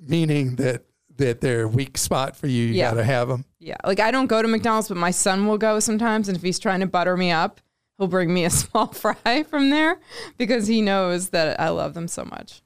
meaning 0.00 0.56
that 0.56 0.84
that 1.16 1.40
they're 1.40 1.62
a 1.62 1.68
weak 1.68 1.96
spot 1.96 2.36
for 2.36 2.46
you. 2.46 2.66
You 2.66 2.74
Yeah. 2.74 2.90
got 2.90 2.98
to 2.98 3.04
have 3.04 3.26
them. 3.28 3.46
Yeah, 3.58 3.78
like 3.84 3.98
I 4.00 4.10
don't 4.10 4.26
go 4.26 4.42
to 4.42 4.46
McDonald's, 4.48 4.88
but 4.88 4.98
my 4.98 5.10
son 5.10 5.46
will 5.46 5.56
go 5.58 5.80
sometimes, 5.80 6.28
and 6.28 6.36
if 6.36 6.42
he's 6.42 6.58
trying 6.58 6.80
to 6.80 6.86
butter 6.86 7.16
me 7.16 7.30
up, 7.32 7.60
he'll 7.98 8.06
bring 8.06 8.32
me 8.32 8.44
a 8.44 8.50
small 8.62 8.88
fry 8.88 9.42
from 9.48 9.70
there 9.70 9.98
because 10.36 10.66
he 10.68 10.82
knows 10.82 11.30
that 11.30 11.58
I 11.58 11.70
love 11.70 11.94
them 11.94 12.06
so 12.06 12.24
much. 12.26 12.60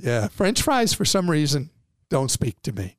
Yeah, 0.00 0.28
French 0.28 0.62
fries 0.62 0.94
for 0.94 1.04
some 1.04 1.30
reason 1.30 1.70
don't 2.08 2.30
speak 2.30 2.62
to 2.62 2.72
me. 2.72 2.96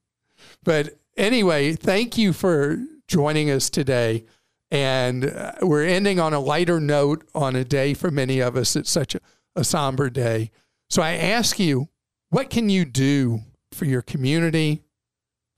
But 0.64 1.00
anyway, 1.18 1.74
thank 1.74 2.18
you 2.18 2.34
for 2.34 2.84
joining 3.08 3.50
us 3.50 3.70
today. 3.70 4.26
And 4.72 5.26
uh, 5.26 5.54
we're 5.62 5.86
ending 5.86 6.20
on 6.20 6.34
a 6.34 6.40
lighter 6.40 6.80
note 6.80 7.28
on 7.34 7.56
a 7.56 7.64
day 7.64 7.94
for 7.94 8.12
many 8.12 8.40
of 8.40 8.56
us. 8.56 8.76
It's 8.76 8.92
such 8.92 9.16
a, 9.16 9.20
a 9.56 9.64
somber 9.64 10.10
day. 10.10 10.52
So 10.90 11.02
I 11.02 11.14
ask 11.14 11.60
you, 11.60 11.90
what 12.30 12.50
can 12.50 12.70
you 12.70 12.86
do 12.86 13.40
for 13.72 13.86
your 13.86 14.02
community, 14.02 14.84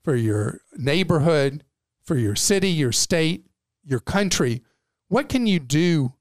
for 0.02 0.14
your 0.14 0.60
neighborhood, 0.76 1.64
for 2.02 2.16
your 2.16 2.36
city, 2.36 2.70
your 2.70 2.92
state, 2.92 3.46
your 3.84 4.00
country? 4.00 4.62
What 5.08 5.28
can 5.28 5.46
you 5.46 5.58
do 5.58 6.14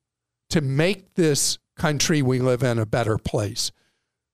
to 0.50 0.60
make 0.60 1.14
this 1.14 1.60
country 1.78 2.22
we 2.22 2.40
live 2.40 2.64
in 2.64 2.78
a 2.78 2.86
better 2.86 3.18
place? 3.18 3.72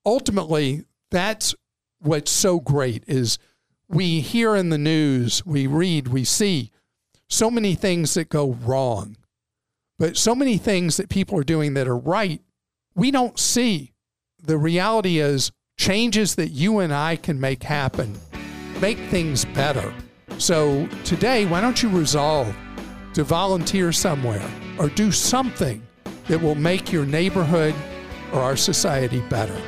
Ultimately 0.08 0.86
that's 1.12 1.54
what's 2.00 2.32
so 2.32 2.60
great 2.60 3.04
is 3.06 3.38
we 3.90 4.22
hear 4.22 4.56
in 4.56 4.70
the 4.70 4.78
news 4.78 5.46
we 5.46 5.68
read 5.68 6.08
we 6.08 6.24
see 6.24 6.72
so 7.30 7.52
many 7.52 7.76
things 7.76 8.14
that 8.16 8.30
go 8.30 8.54
wrong 8.54 9.18
but 10.00 10.16
so 10.16 10.34
many 10.34 10.58
things 10.58 10.98
that 10.98 11.10
people 11.10 11.38
are 11.38 11.44
doing 11.44 11.74
that 11.74 11.88
are 11.88 11.98
right 11.98 12.42
we 12.98 13.12
don't 13.12 13.38
see. 13.38 13.94
The 14.42 14.58
reality 14.58 15.20
is 15.20 15.52
changes 15.78 16.34
that 16.36 16.50
you 16.50 16.80
and 16.80 16.92
i 16.92 17.16
can 17.16 17.40
make 17.40 17.62
happen 17.62 18.18
make 18.82 18.98
things 18.98 19.46
better. 19.46 19.94
So 20.40 20.88
today 21.04 21.46
why 21.46 21.62
don't 21.62 21.84
you 21.84 21.90
resolve 21.90 22.56
to 23.14 23.24
volunteer 23.24 23.92
somewhere 23.92 24.50
or 24.80 24.90
do 24.90 25.12
something 25.12 25.86
that 26.28 26.42
will 26.42 26.56
make 26.56 26.92
your 26.92 27.06
neighborhood 27.06 27.76
or 28.34 28.42
our 28.42 28.58
society 28.58 29.22
better 29.30 29.60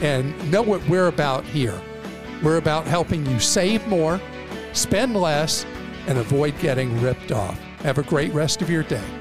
and 0.00 0.50
know 0.50 0.62
what 0.62 0.86
we're 0.88 1.08
about 1.08 1.44
here. 1.44 1.80
We're 2.42 2.58
about 2.58 2.86
helping 2.86 3.26
you 3.26 3.40
save 3.40 3.86
more, 3.86 4.20
spend 4.72 5.16
less, 5.16 5.64
and 6.06 6.18
avoid 6.18 6.58
getting 6.60 7.00
ripped 7.00 7.32
off. 7.32 7.58
Have 7.80 7.98
a 7.98 8.02
great 8.02 8.32
rest 8.32 8.62
of 8.62 8.70
your 8.70 8.82
day. 8.84 9.17